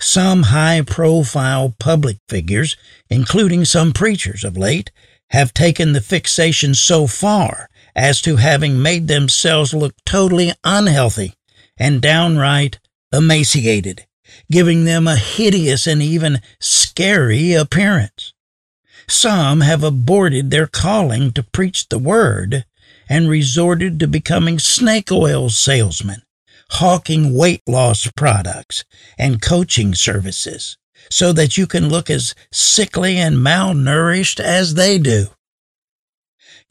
Some 0.00 0.44
high 0.44 0.82
profile 0.82 1.74
public 1.78 2.18
figures, 2.28 2.76
including 3.08 3.64
some 3.64 3.92
preachers 3.92 4.42
of 4.44 4.56
late, 4.56 4.90
have 5.30 5.54
taken 5.54 5.92
the 5.92 6.00
fixation 6.00 6.74
so 6.74 7.06
far 7.06 7.68
as 7.94 8.20
to 8.22 8.36
having 8.36 8.82
made 8.82 9.08
themselves 9.08 9.72
look 9.74 9.94
totally 10.04 10.52
unhealthy 10.64 11.34
and 11.76 12.00
downright 12.00 12.78
emaciated, 13.12 14.06
giving 14.50 14.84
them 14.84 15.06
a 15.06 15.16
hideous 15.16 15.86
and 15.86 16.02
even 16.02 16.40
scary 16.60 17.52
appearance. 17.52 18.32
Some 19.06 19.60
have 19.60 19.84
aborted 19.84 20.50
their 20.50 20.66
calling 20.66 21.30
to 21.32 21.42
preach 21.42 21.88
the 21.88 21.98
word 21.98 22.64
and 23.08 23.28
resorted 23.28 24.00
to 24.00 24.06
becoming 24.06 24.58
snake 24.58 25.10
oil 25.12 25.48
salesmen, 25.50 26.22
hawking 26.70 27.34
weight 27.36 27.62
loss 27.66 28.10
products 28.12 28.84
and 29.18 29.42
coaching 29.42 29.94
services 29.94 30.76
so 31.10 31.32
that 31.32 31.56
you 31.56 31.66
can 31.66 31.88
look 31.88 32.10
as 32.10 32.34
sickly 32.50 33.16
and 33.16 33.36
malnourished 33.36 34.40
as 34.40 34.74
they 34.74 34.98
do. 34.98 35.26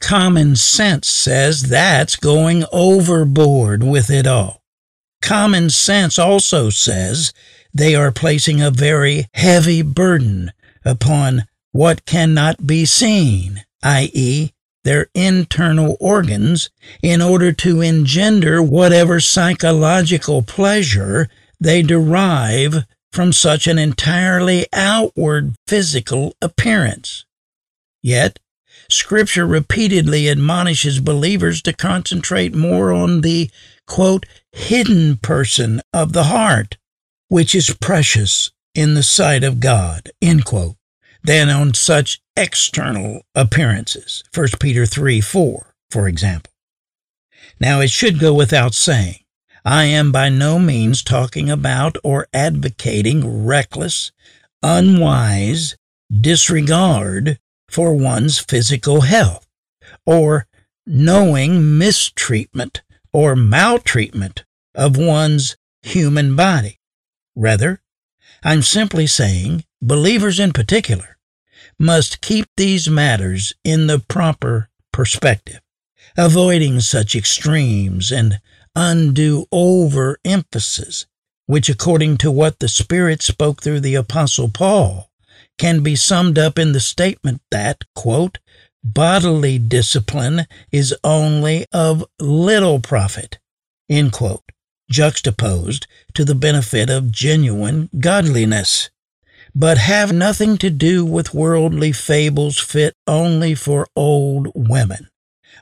Common 0.00 0.56
sense 0.56 1.08
says 1.08 1.62
that's 1.62 2.16
going 2.16 2.64
overboard 2.72 3.82
with 3.82 4.10
it 4.10 4.26
all. 4.26 4.62
Common 5.22 5.70
sense 5.70 6.18
also 6.18 6.68
says 6.68 7.32
they 7.72 7.94
are 7.94 8.12
placing 8.12 8.60
a 8.60 8.70
very 8.70 9.26
heavy 9.32 9.82
burden 9.82 10.52
upon 10.84 11.44
what 11.72 12.04
cannot 12.04 12.66
be 12.66 12.84
seen, 12.84 13.64
i.e., 13.82 14.50
their 14.84 15.08
internal 15.14 15.96
organs 15.98 16.70
in 17.02 17.20
order 17.20 17.52
to 17.52 17.80
engender 17.80 18.62
whatever 18.62 19.18
psychological 19.18 20.42
pleasure 20.42 21.28
they 21.60 21.82
derive 21.82 22.84
from 23.12 23.32
such 23.32 23.66
an 23.66 23.78
entirely 23.78 24.66
outward 24.72 25.54
physical 25.66 26.34
appearance. 26.42 27.24
Yet, 28.02 28.38
Scripture 28.90 29.46
repeatedly 29.46 30.28
admonishes 30.28 31.00
believers 31.00 31.62
to 31.62 31.72
concentrate 31.72 32.54
more 32.54 32.92
on 32.92 33.22
the, 33.22 33.50
quote, 33.86 34.26
hidden 34.52 35.16
person 35.16 35.80
of 35.92 36.12
the 36.12 36.24
heart, 36.24 36.76
which 37.28 37.54
is 37.54 37.76
precious 37.80 38.50
in 38.74 38.94
the 38.94 39.02
sight 39.02 39.42
of 39.42 39.60
God, 39.60 40.10
end 40.20 40.44
quote 40.44 40.76
than 41.22 41.48
on 41.48 41.72
such 41.72 42.20
external 42.36 43.22
appearances. 43.34 44.24
1 44.34 44.48
Peter 44.60 44.86
3 44.86 45.20
4, 45.20 45.74
for 45.90 46.08
example. 46.08 46.52
Now, 47.60 47.80
it 47.80 47.90
should 47.90 48.18
go 48.18 48.34
without 48.34 48.74
saying, 48.74 49.20
I 49.64 49.84
am 49.84 50.12
by 50.12 50.28
no 50.28 50.58
means 50.58 51.02
talking 51.02 51.48
about 51.48 51.96
or 52.04 52.26
advocating 52.34 53.46
reckless, 53.46 54.12
unwise 54.62 55.76
disregard 56.10 57.38
for 57.68 57.94
one's 57.94 58.38
physical 58.38 59.02
health, 59.02 59.46
or 60.04 60.46
knowing 60.86 61.78
mistreatment 61.78 62.82
or 63.12 63.34
maltreatment 63.34 64.44
of 64.74 64.96
one's 64.96 65.56
human 65.82 66.36
body. 66.36 66.78
Rather, 67.34 67.80
I'm 68.42 68.62
simply 68.62 69.06
saying, 69.06 69.64
believers 69.80 70.38
in 70.38 70.52
particular, 70.52 71.13
must 71.78 72.20
keep 72.20 72.46
these 72.56 72.88
matters 72.88 73.52
in 73.64 73.86
the 73.86 73.98
proper 73.98 74.68
perspective, 74.92 75.60
avoiding 76.16 76.80
such 76.80 77.16
extremes 77.16 78.12
and 78.12 78.40
undue 78.74 79.46
overemphasis, 79.52 81.06
which, 81.46 81.68
according 81.68 82.16
to 82.16 82.30
what 82.30 82.58
the 82.58 82.68
Spirit 82.68 83.22
spoke 83.22 83.62
through 83.62 83.80
the 83.80 83.94
Apostle 83.94 84.48
Paul, 84.48 85.10
can 85.58 85.82
be 85.82 85.96
summed 85.96 86.38
up 86.38 86.58
in 86.58 86.72
the 86.72 86.80
statement 86.80 87.40
that, 87.50 87.84
quote, 87.94 88.38
bodily 88.82 89.58
discipline 89.58 90.46
is 90.70 90.94
only 91.02 91.64
of 91.72 92.04
little 92.20 92.80
profit, 92.80 93.38
end 93.88 94.12
quote, 94.12 94.42
juxtaposed 94.90 95.86
to 96.12 96.24
the 96.24 96.34
benefit 96.34 96.90
of 96.90 97.10
genuine 97.10 97.88
godliness 97.98 98.90
but 99.54 99.78
have 99.78 100.12
nothing 100.12 100.58
to 100.58 100.70
do 100.70 101.04
with 101.04 101.34
worldly 101.34 101.92
fables 101.92 102.58
fit 102.58 102.94
only 103.06 103.54
for 103.54 103.86
old 103.94 104.50
women. 104.54 105.08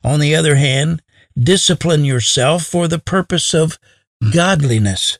On 0.02 0.18
the 0.18 0.34
other 0.34 0.56
hand, 0.56 1.02
discipline 1.38 2.04
yourself 2.04 2.64
for 2.64 2.88
the 2.88 2.98
purpose 2.98 3.52
of 3.54 3.78
godliness. 4.32 5.18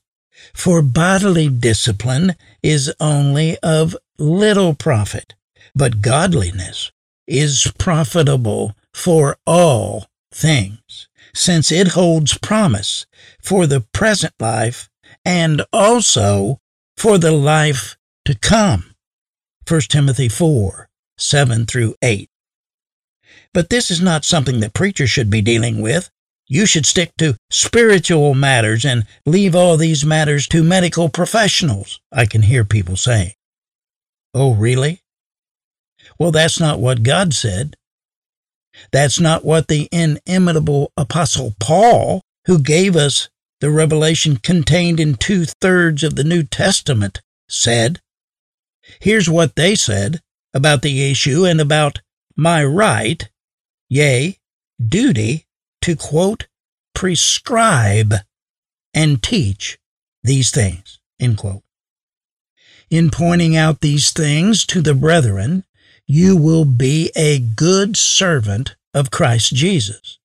For 0.55 0.83
bodily 0.83 1.49
discipline 1.49 2.35
is 2.63 2.93
only 2.99 3.59
of 3.59 3.97
little 4.19 4.75
profit, 4.75 5.35
but 5.75 6.01
godliness 6.01 6.91
is 7.27 7.73
profitable 7.79 8.75
for 8.95 9.37
all 9.47 10.07
things, 10.33 11.09
since 11.35 11.71
it 11.71 11.89
holds 11.89 12.39
promise 12.39 13.07
for 13.41 13.67
the 13.67 13.81
present 13.93 14.35
life 14.41 14.89
and 15.25 15.63
also 15.73 16.59
for 16.97 17.19
the 17.19 17.33
life 17.33 17.97
to 18.25 18.35
come. 18.39 18.95
1 19.69 19.81
Timothy 19.83 20.29
4 20.29 20.89
7 21.19 21.67
through 21.67 21.95
8. 22.03 22.29
But 23.55 23.71
this 23.71 23.91
is 23.91 24.01
not 24.01 24.25
something 24.25 24.61
that 24.61 24.75
preachers 24.75 25.11
should 25.11 25.31
be 25.31 25.43
dealing 25.43 25.81
with. 25.81 26.11
You 26.49 26.67
should 26.67 26.87
stick 26.87 27.13
to 27.19 27.37
spiritual 27.51 28.35
matters 28.35 28.85
and 28.85 29.07
leave 29.25 29.55
all 29.55 29.77
these 29.77 30.05
matters 30.05 30.47
to 30.49 30.63
medical 30.63 31.09
professionals, 31.09 32.01
I 32.11 32.27
can 32.27 32.43
hear 32.43 32.65
people 32.65 32.97
saying. 32.97 33.33
Oh, 34.35 34.55
really? 34.55 35.01
Well, 36.19 36.33
that's 36.33 36.59
not 36.59 36.81
what 36.81 37.03
God 37.03 37.35
said. 37.35 37.77
That's 38.91 39.21
not 39.21 39.45
what 39.45 39.69
the 39.69 39.89
inimitable 39.93 40.93
Apostle 40.97 41.55
Paul, 41.61 42.23
who 42.47 42.59
gave 42.59 42.97
us 42.97 43.29
the 43.61 43.71
revelation 43.71 44.37
contained 44.37 44.99
in 44.99 45.15
two 45.15 45.45
thirds 45.45 46.03
of 46.03 46.17
the 46.17 46.25
New 46.25 46.43
Testament, 46.43 47.21
said. 47.49 48.01
Here's 49.01 49.29
what 49.29 49.57
they 49.57 49.75
said 49.75 50.21
about 50.55 50.83
the 50.83 51.11
issue 51.11 51.45
and 51.45 51.61
about 51.61 52.01
my 52.37 52.65
right, 52.65 53.29
yea, 53.89 54.39
duty, 54.85 55.47
to 55.83 55.97
quote, 55.97 56.47
prescribe 56.95 58.15
and 58.95 59.23
teach 59.23 59.79
these 60.23 60.51
things, 60.51 61.01
end 61.19 61.39
quote. 61.39 61.63
In 62.91 63.11
pointing 63.11 63.57
out 63.57 63.81
these 63.81 64.13
things 64.13 64.67
to 64.67 64.83
the 64.83 64.95
brethren, 64.95 65.65
you 66.07 66.37
will 66.37 66.65
be 66.65 67.11
a 67.17 67.39
good 67.39 67.97
servant 67.97 68.77
of 68.93 69.11
Christ 69.11 69.55
Jesus, 69.55 70.19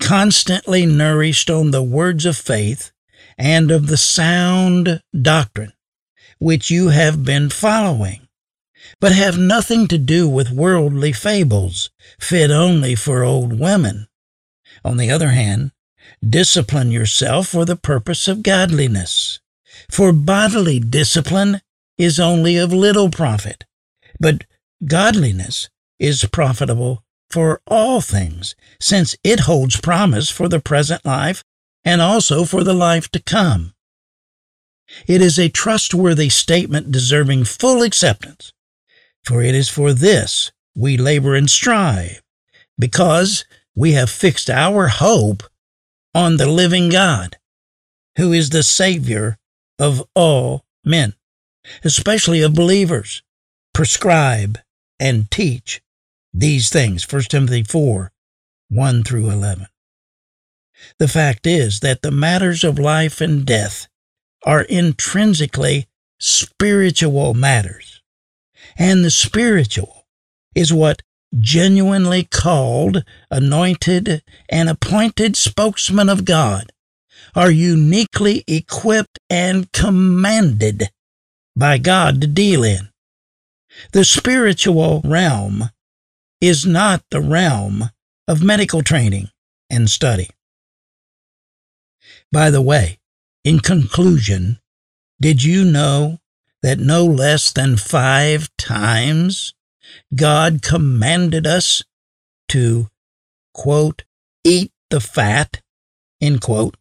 constantly 0.00 0.84
nourished 0.84 1.48
on 1.48 1.70
the 1.70 1.82
words 1.82 2.26
of 2.26 2.36
faith 2.36 2.90
and 3.36 3.70
of 3.70 3.86
the 3.86 3.96
sound 3.96 5.00
doctrine 5.18 5.72
which 6.38 6.70
you 6.70 6.88
have 6.88 7.24
been 7.24 7.50
following, 7.50 8.20
but 9.00 9.12
have 9.12 9.38
nothing 9.38 9.88
to 9.88 9.98
do 9.98 10.28
with 10.28 10.50
worldly 10.50 11.12
fables 11.12 11.90
fit 12.20 12.50
only 12.50 12.94
for 12.94 13.24
old 13.24 13.58
women. 13.58 14.08
On 14.84 14.96
the 14.96 15.10
other 15.10 15.30
hand, 15.30 15.72
discipline 16.26 16.90
yourself 16.90 17.48
for 17.48 17.64
the 17.64 17.76
purpose 17.76 18.28
of 18.28 18.42
godliness. 18.42 19.40
For 19.90 20.12
bodily 20.12 20.80
discipline 20.80 21.60
is 21.96 22.20
only 22.20 22.56
of 22.56 22.72
little 22.72 23.10
profit, 23.10 23.64
but 24.20 24.44
godliness 24.84 25.68
is 25.98 26.24
profitable 26.24 27.04
for 27.30 27.60
all 27.66 28.00
things, 28.00 28.54
since 28.80 29.14
it 29.22 29.40
holds 29.40 29.80
promise 29.80 30.30
for 30.30 30.48
the 30.48 30.60
present 30.60 31.04
life 31.04 31.42
and 31.84 32.00
also 32.00 32.44
for 32.44 32.64
the 32.64 32.74
life 32.74 33.08
to 33.10 33.20
come. 33.20 33.74
It 35.06 35.20
is 35.20 35.38
a 35.38 35.48
trustworthy 35.48 36.28
statement 36.28 36.90
deserving 36.90 37.44
full 37.44 37.82
acceptance, 37.82 38.52
for 39.24 39.42
it 39.42 39.54
is 39.54 39.68
for 39.68 39.92
this 39.92 40.50
we 40.74 40.96
labor 40.96 41.34
and 41.34 41.50
strive, 41.50 42.22
because 42.78 43.44
we 43.74 43.92
have 43.92 44.10
fixed 44.10 44.48
our 44.48 44.88
hope 44.88 45.42
on 46.14 46.36
the 46.36 46.46
living 46.46 46.88
God, 46.88 47.36
who 48.16 48.32
is 48.32 48.50
the 48.50 48.62
Savior 48.62 49.38
of 49.78 50.02
all 50.14 50.64
men, 50.84 51.14
especially 51.84 52.42
of 52.42 52.54
believers. 52.54 53.22
Prescribe 53.74 54.58
and 54.98 55.30
teach 55.30 55.80
these 56.32 56.70
things. 56.70 57.10
1 57.10 57.22
Timothy 57.22 57.62
4 57.62 58.10
1 58.70 59.04
through 59.04 59.30
11. 59.30 59.66
The 60.98 61.08
fact 61.08 61.46
is 61.46 61.80
that 61.80 62.02
the 62.02 62.10
matters 62.10 62.64
of 62.64 62.78
life 62.78 63.20
and 63.20 63.44
death 63.44 63.88
are 64.44 64.62
intrinsically 64.62 65.86
spiritual 66.18 67.34
matters. 67.34 68.02
And 68.76 69.04
the 69.04 69.10
spiritual 69.10 70.06
is 70.54 70.72
what 70.72 71.02
genuinely 71.38 72.24
called, 72.24 73.04
anointed, 73.30 74.22
and 74.48 74.68
appointed 74.68 75.36
spokesmen 75.36 76.08
of 76.08 76.24
God 76.24 76.72
are 77.34 77.50
uniquely 77.50 78.44
equipped 78.46 79.18
and 79.28 79.70
commanded 79.72 80.90
by 81.54 81.78
God 81.78 82.20
to 82.20 82.26
deal 82.26 82.64
in. 82.64 82.88
The 83.92 84.04
spiritual 84.04 85.02
realm 85.04 85.70
is 86.40 86.64
not 86.64 87.02
the 87.10 87.20
realm 87.20 87.90
of 88.26 88.42
medical 88.42 88.82
training 88.82 89.28
and 89.70 89.90
study. 89.90 90.30
By 92.32 92.50
the 92.50 92.62
way, 92.62 92.97
in 93.48 93.60
conclusion, 93.60 94.58
did 95.18 95.42
you 95.42 95.64
know 95.64 96.18
that 96.62 96.78
no 96.78 97.02
less 97.06 97.50
than 97.50 97.78
five 97.78 98.54
times 98.58 99.54
God 100.14 100.60
commanded 100.60 101.46
us 101.46 101.82
to, 102.48 102.88
quote, 103.54 104.04
eat 104.44 104.70
the 104.90 105.00
fat, 105.00 105.62
end 106.20 106.42
quote. 106.42 106.76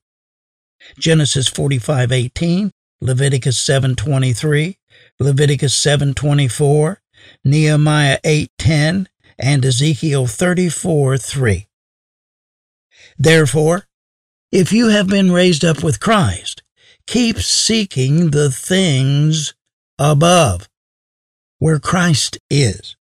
Genesis 1.00 1.48
45:18, 1.50 2.72
Leviticus 3.00 3.58
7:23, 3.58 4.78
Leviticus 5.22 5.74
7:24, 5.74 6.98
Nehemiah 7.46 8.20
8:10, 8.26 9.08
and 9.40 9.64
Ezekiel 9.64 10.28
34:3. 10.28 11.68
Therefore, 13.18 13.87
if 14.52 14.72
you 14.72 14.88
have 14.88 15.08
been 15.08 15.32
raised 15.32 15.66
up 15.66 15.84
with 15.84 16.00
Christ, 16.00 16.64
keep 17.06 17.38
seeking 17.40 18.32
the 18.32 18.50
things 18.50 19.54
above, 20.00 20.70
where 21.60 21.80
Christ 21.80 22.38
is, 22.50 22.96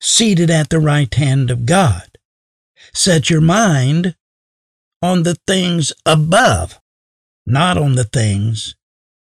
seated 0.00 0.50
at 0.50 0.70
the 0.70 0.80
right 0.80 1.12
hand 1.12 1.50
of 1.50 1.66
God. 1.66 2.18
Set 2.92 3.30
your 3.30 3.40
mind 3.40 4.14
on 5.02 5.22
the 5.22 5.36
things 5.46 5.92
above, 6.06 6.80
not 7.46 7.76
on 7.76 7.94
the 7.94 8.04
things 8.04 8.74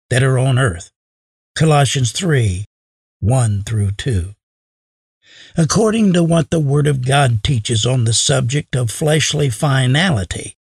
that 0.10 0.24
are 0.24 0.40
on 0.40 0.58
earth. 0.58 0.92
Colossians 1.56 2.12
3 2.12 2.66
1 3.20 3.64
through 3.64 3.92
2. 3.92 4.34
According 5.58 6.14
to 6.14 6.24
what 6.24 6.50
the 6.50 6.60
Word 6.60 6.88
of 6.88 7.06
God 7.06 7.44
teaches 7.44 7.86
on 7.86 8.04
the 8.04 8.14
subject 8.14 8.76
of 8.76 8.92
fleshly 8.92 9.50
finality, 9.50 10.57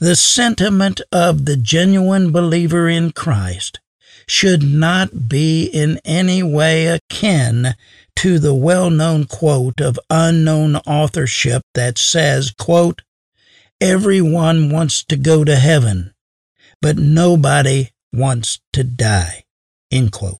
the 0.00 0.16
sentiment 0.16 1.00
of 1.12 1.44
the 1.44 1.56
genuine 1.56 2.32
believer 2.32 2.88
in 2.88 3.12
Christ 3.12 3.80
should 4.26 4.62
not 4.62 5.28
be 5.28 5.64
in 5.64 6.00
any 6.04 6.42
way 6.42 6.86
akin 6.86 7.74
to 8.16 8.38
the 8.38 8.54
well-known 8.54 9.24
quote 9.26 9.80
of 9.80 9.98
unknown 10.08 10.76
authorship 10.76 11.62
that 11.74 11.98
says, 11.98 12.50
quote, 12.50 13.02
Everyone 13.80 14.70
wants 14.70 15.04
to 15.04 15.16
go 15.16 15.44
to 15.44 15.56
heaven, 15.56 16.12
but 16.80 16.96
nobody 16.96 17.90
wants 18.12 18.60
to 18.72 18.84
die. 18.84 19.44
End 19.90 20.12
quote. 20.12 20.38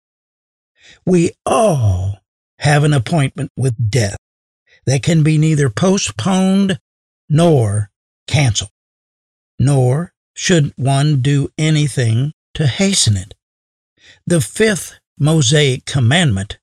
We 1.07 1.33
all 1.45 2.19
have 2.59 2.85
an 2.85 2.93
appointment 2.93 3.51
with 3.57 3.91
death 3.91 4.19
that 4.87 5.03
can 5.03 5.23
be 5.23 5.39
neither 5.39 5.71
postponed 5.71 6.79
nor 7.29 7.91
canceled, 8.27 8.71
nor 9.61 10.13
should 10.35 10.73
one 10.77 11.21
do 11.21 11.49
anything 11.57 12.33
to 12.55 12.67
hasten 12.67 13.17
it. 13.17 13.35
The 14.27 14.41
fifth 14.41 14.95
Mosaic 15.19 15.85
commandment, 15.85 16.59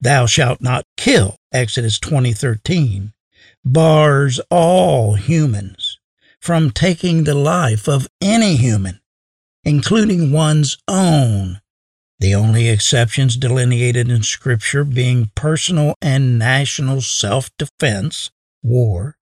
thou 0.00 0.26
shalt 0.26 0.60
not 0.60 0.84
kill, 0.96 1.36
Exodus 1.52 2.00
20:13, 2.00 3.12
bars 3.64 4.40
all 4.50 5.14
humans 5.14 6.00
from 6.40 6.72
taking 6.72 7.22
the 7.22 7.34
life 7.34 7.86
of 7.88 8.08
any 8.20 8.56
human, 8.56 8.98
including 9.62 10.32
one's 10.32 10.76
own 10.88 11.60
the 12.20 12.34
only 12.34 12.68
exceptions 12.68 13.36
delineated 13.36 14.10
in 14.10 14.22
Scripture 14.24 14.84
being 14.84 15.30
personal 15.36 15.94
and 16.02 16.38
national 16.38 17.00
self 17.00 17.50
defense, 17.56 18.30
war, 18.62 19.16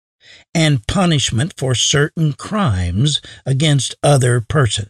and 0.54 0.86
punishment 0.88 1.54
for 1.58 1.76
certain 1.76 2.34
crimes 2.34 3.22
against 3.46 3.96
other 4.04 4.42
persons. 4.42 4.90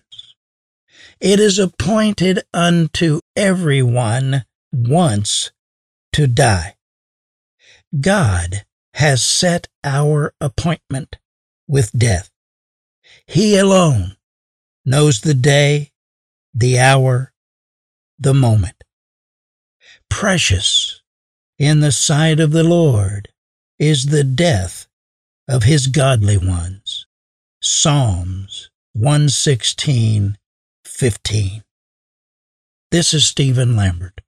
It 1.20 1.40
is 1.40 1.58
appointed 1.60 2.44
unto 2.54 3.22
everyone 3.36 4.46
once 4.72 5.52
to 6.14 6.28
die. 6.28 6.76
God 8.00 8.66
has 8.96 9.24
set 9.24 9.68
our 9.84 10.34
appointment 10.42 11.18
with 11.68 11.98
death. 11.98 12.30
He 13.26 13.58
alone 13.58 14.18
knows 14.86 15.22
the 15.22 15.34
day, 15.34 15.92
the 16.54 16.80
hour, 16.80 17.34
the 18.20 18.34
moment. 18.34 18.84
Precious 20.10 21.02
in 21.58 21.80
the 21.80 21.92
sight 21.92 22.40
of 22.40 22.52
the 22.52 22.64
Lord 22.64 23.30
is 23.80 24.08
the 24.08 24.24
death 24.24 24.88
of 25.48 25.64
his 25.64 25.88
godly 25.88 26.38
ones. 26.38 27.06
Psalms 27.62 28.70
116, 28.94 30.38
15. 30.86 31.64
This 32.92 33.14
is 33.14 33.26
Stephen 33.26 33.76
Lambert. 33.76 34.22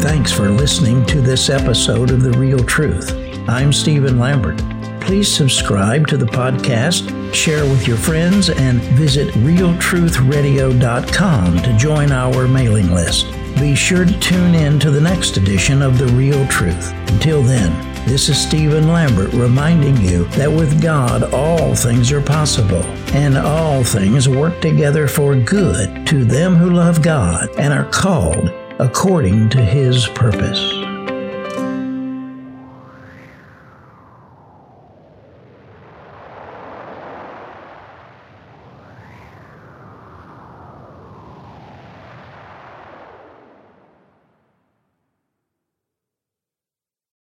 Thanks 0.00 0.32
for 0.32 0.48
listening 0.48 1.04
to 1.06 1.20
this 1.20 1.50
episode 1.50 2.10
of 2.10 2.22
The 2.22 2.38
Real 2.38 2.58
Truth. 2.60 3.12
I'm 3.48 3.72
Stephen 3.72 4.18
Lambert. 4.18 4.62
Please 5.00 5.30
subscribe 5.30 6.06
to 6.06 6.16
the 6.16 6.24
podcast, 6.24 7.10
share 7.34 7.64
with 7.64 7.86
your 7.86 7.96
friends, 7.96 8.50
and 8.50 8.80
visit 8.96 9.28
realtruthradio.com 9.34 11.58
to 11.58 11.76
join 11.76 12.12
our 12.12 12.48
mailing 12.48 12.92
list. 12.92 13.26
Be 13.58 13.74
sure 13.74 14.04
to 14.04 14.20
tune 14.20 14.54
in 14.54 14.78
to 14.80 14.90
the 14.90 15.00
next 15.00 15.36
edition 15.36 15.82
of 15.82 15.98
The 15.98 16.06
Real 16.08 16.46
Truth. 16.48 16.92
Until 17.08 17.42
then, 17.42 17.72
this 18.06 18.28
is 18.28 18.36
Stephen 18.36 18.88
Lambert 18.88 19.32
reminding 19.32 19.96
you 19.96 20.24
that 20.36 20.50
with 20.50 20.82
God 20.82 21.32
all 21.32 21.74
things 21.74 22.12
are 22.12 22.20
possible, 22.20 22.82
and 23.14 23.38
all 23.38 23.82
things 23.82 24.28
work 24.28 24.60
together 24.60 25.08
for 25.08 25.34
good 25.34 26.06
to 26.06 26.24
them 26.24 26.54
who 26.54 26.70
love 26.70 27.02
God 27.02 27.48
and 27.58 27.72
are 27.72 27.88
called 27.90 28.50
according 28.78 29.48
to 29.50 29.64
his 29.64 30.06
purpose. 30.08 30.83